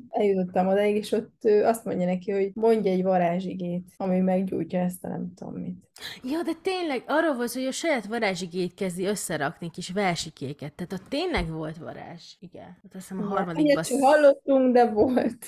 [0.09, 5.03] eljutottam odaig, és ott ö, azt mondja neki, hogy mondj egy varázsigét, ami meggyújtja ezt
[5.03, 5.91] a nem tudom mit.
[6.23, 10.73] Ja, de tényleg arról volt, hogy a saját varázsigét kezdi összerakni kis versikéket.
[10.73, 12.23] Tehát ott tényleg volt varázs.
[12.39, 12.77] Igen.
[12.86, 13.84] Ott azt hiszem a harmadikban...
[14.01, 15.45] Hallottunk, de volt.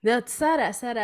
[0.00, 1.00] De ott Szára, Szára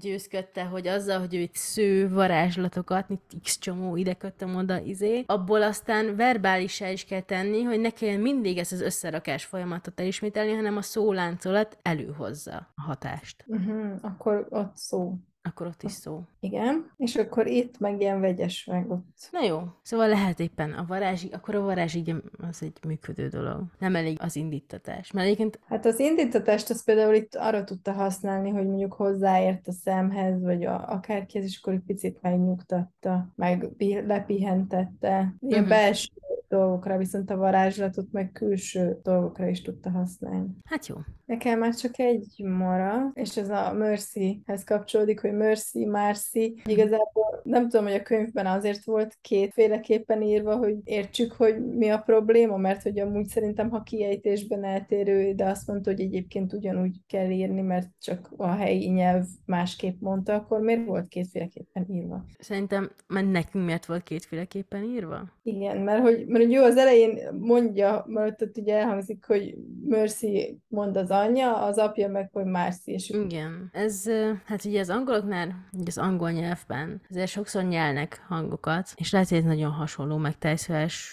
[0.00, 5.24] győzködte, hogy azzal, hogy ő itt sző varázslatokat, mint x csomó ide kötöm oda, izé,
[5.26, 10.52] abból aztán verbálisá is kell tenni, hogy ne kelljen mindig ezt az összerakás folyamatot elismételni,
[10.52, 13.44] hanem a szóláncolat előhozza a hatást.
[13.46, 15.14] Uh-huh, akkor ott szó.
[15.42, 16.22] Akkor ott is szó.
[16.40, 19.28] Igen, és akkor itt meg ilyen vegyes meg ott.
[19.30, 22.14] Na jó, szóval lehet éppen a varázsig, akkor a varázsig
[22.50, 23.62] az egy működő dolog.
[23.78, 25.10] Nem elég az indítatás.
[25.12, 29.72] Mert egyébként Hát az indítatást az például itt arra tudta használni, hogy mondjuk hozzáért a
[29.72, 35.34] szemhez, vagy a, akárkihez, és akkor egy picit megnyugtatta, meg pi- lepihentette.
[35.40, 35.68] Ilyen Mhm.
[35.68, 36.08] belső
[36.48, 40.48] dolgokra, viszont a varázslatot meg külső dolgokra is tudta használni.
[40.64, 40.96] Hát jó.
[41.30, 46.60] Nekem már csak egy mara, és ez a Mercyhez kapcsolódik, hogy Mercy, Marcy.
[46.64, 51.98] Igazából nem tudom, hogy a könyvben azért volt kétféleképpen írva, hogy értsük, hogy mi a
[51.98, 57.30] probléma, mert hogy amúgy szerintem, ha kiejtésben eltérő, de azt mondta, hogy egyébként ugyanúgy kell
[57.30, 62.24] írni, mert csak a helyi nyelv másképp mondta, akkor miért volt kétféleképpen írva?
[62.38, 65.32] Szerintem, mert nekünk miért volt kétféleképpen írva?
[65.42, 69.54] Igen, mert hogy, mert hogy jó, az elején mondja, mert ott ugye elhangzik, hogy
[69.86, 73.70] Mercy mond az anyja, az apja meg, hogy Marcy, és Igen.
[73.72, 74.04] Ez,
[74.44, 79.44] hát ugye az angoloknál, az angol nyelvben, azért sokszor nyelnek hangokat, és lehet, hogy ez
[79.44, 81.12] nagyon hasonló, meg tejszöves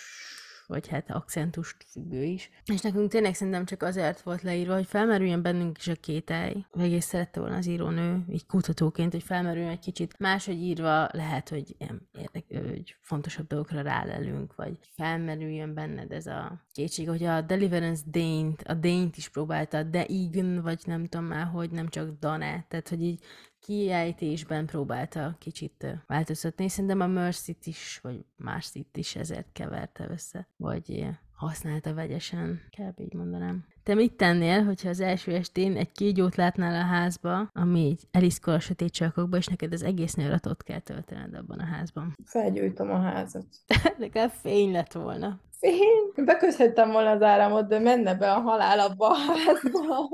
[0.67, 2.49] vagy hát akcentust függő is.
[2.65, 6.65] És nekünk tényleg szerintem csak azért volt leírva, hogy felmerüljön bennünk is a kételj.
[6.71, 10.19] Egész szerette volna az írónő, így kutatóként, hogy felmerüljön egy kicsit.
[10.19, 16.65] Máshogy írva lehet, hogy ilyen érdek, hogy fontosabb dolgokra rálelünk, vagy felmerüljön benned ez a
[16.71, 21.45] kétség, hogy a Deliverance Daint, a Daint is próbálta, de Igen, vagy nem tudom már,
[21.45, 23.23] hogy nem csak Dane, tehát hogy így
[23.67, 31.07] kiejtésben próbálta kicsit változtatni, szerintem a Mercy-t is, vagy Marcy-t is ezért keverte össze, vagy
[31.35, 32.99] használta vegyesen, kb.
[32.99, 33.65] így mondanám.
[33.83, 38.53] Te mit tennél, hogyha az első estén egy kígyót látnál a házba, ami így eliszkol
[38.53, 42.15] a sötét csarkokba, és neked az egész nyárat ott kell töltened abban a házban?
[42.25, 43.45] felgyújtom a házat.
[43.97, 45.39] Legalább fény lett volna.
[45.59, 50.09] Én beköthettem volna az áramot, de menne be a halál abba a házba,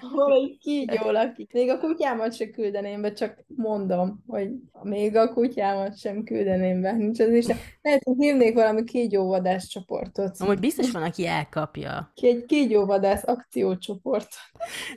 [0.00, 1.52] ahol egy kígyó lakik.
[1.52, 4.50] Még a kutyámat se küldeném be, csak mondom, hogy
[4.82, 6.92] még a kutyámat sem küldeném be.
[6.92, 7.46] Nincs az is.
[7.82, 10.36] Lehet, hogy hívnék valami kígyóvadász csoportot.
[10.38, 12.10] Amúgy biztos van, aki elkapja.
[12.14, 14.28] Ki egy kígyóvadász akciócsoport.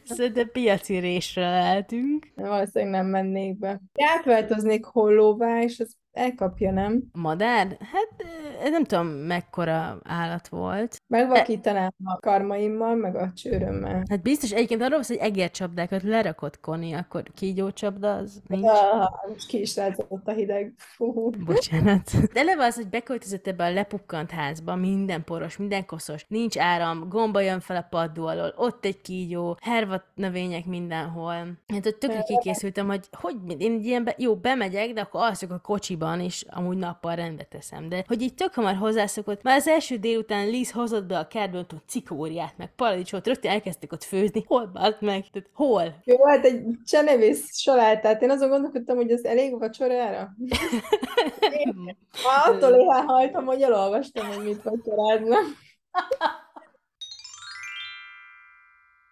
[0.04, 2.28] Szerintem piaci résre lehetünk.
[2.36, 3.82] Valószínűleg nem mennék be.
[4.16, 7.04] Átváltoznék hollóvá, és az elkapja, nem?
[7.14, 7.78] Madár?
[7.80, 8.10] Hát
[8.72, 11.02] nem tudom, mekkora állat volt.
[11.08, 14.04] Megvakítanám a karmaimmal, meg a csőrömmel.
[14.10, 18.66] Hát biztos egyébként arról hogy egércsapdákat lerakott Koni, akkor kígyócsapda az nincs.
[18.66, 20.74] Ah, most ki is látszott a hideg.
[20.78, 21.30] Fú.
[21.30, 22.12] Bocsánat.
[22.34, 27.10] De eleve az, hogy beköltözött ebbe a lepukkant házba, minden poros, minden koszos, nincs áram,
[27.10, 31.36] gomba jön fel a paddó alól, ott egy kígyó, hervat növények mindenhol.
[31.68, 35.60] Hát ott tökre kikészültem, hogy hogy én ilyenbe, jó, bemegyek, de akkor alszok a
[36.04, 37.90] kocsiban, és amúgy nappal rendbe teszem.
[37.90, 41.66] De hogy így tök hamar hozzászokott, már az első délután Liz hozott be a kertből
[41.88, 44.44] cikóriát, meg paradicsot, rögtön elkezdtek ott főzni.
[44.48, 45.30] Hol bált meg?
[45.32, 46.02] Tehát hol?
[46.04, 48.22] Jó, hát egy csenevész salátát.
[48.22, 50.30] Én azon gondolkodtam, hogy az elég vacsorára.
[52.26, 55.36] Már attól éhányhajtam, hogy elolvastam, hogy mit vacsorázna.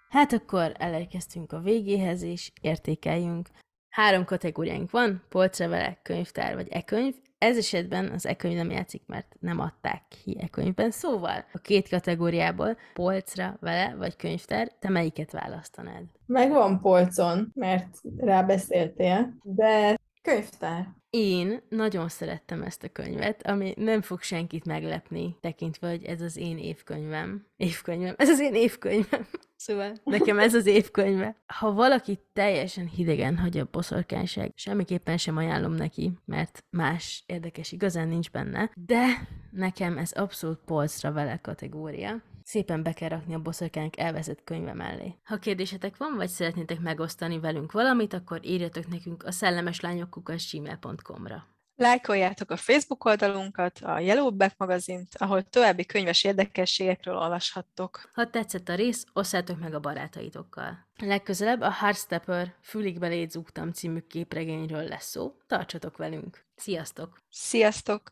[0.09, 3.49] Hát akkor elérkeztünk a végéhez, és értékeljünk.
[3.91, 7.15] Három kategóriánk van, polcra vele, könyvtár vagy e-könyv.
[7.37, 10.91] Ez esetben az e-könyv nem játszik, mert nem adták ki e-könyvben.
[10.91, 16.03] Szóval a két kategóriából, polcra vele vagy könyvtár, te melyiket választanád?
[16.25, 20.87] Megvan polcon, mert rábeszéltél, de könyvtár.
[21.13, 26.37] Én nagyon szerettem ezt a könyvet, ami nem fog senkit meglepni, tekintve, hogy ez az
[26.37, 27.45] én évkönyvem.
[27.57, 28.15] Évkönyvem.
[28.17, 29.27] Ez az én évkönyvem.
[29.55, 31.35] Szóval nekem ez az évkönyve.
[31.45, 38.07] Ha valaki teljesen hidegen hagy a boszorkányság, semmiképpen sem ajánlom neki, mert más érdekes igazán
[38.07, 39.05] nincs benne, de
[39.51, 42.21] nekem ez abszolút polcra vele kategória.
[42.51, 45.15] Szépen be kell rakni a boszorkányok elveszett könyve mellé.
[45.23, 51.47] Ha kérdésetek van, vagy szeretnétek megosztani velünk valamit, akkor írjatok nekünk a szellemeslányok.gmail.com-ra.
[51.75, 58.09] Lájkoljátok a Facebook oldalunkat, a Yellowback magazint, ahol további könyves érdekességekről olvashattok.
[58.13, 60.87] Ha tetszett a rész, osszátok meg a barátaitokkal.
[60.97, 65.35] Legközelebb a Heartstepper Fülig belét zúgtam című képregényről lesz szó.
[65.47, 66.45] Tartsatok velünk!
[66.55, 67.21] Sziasztok!
[67.29, 68.11] Sziasztok!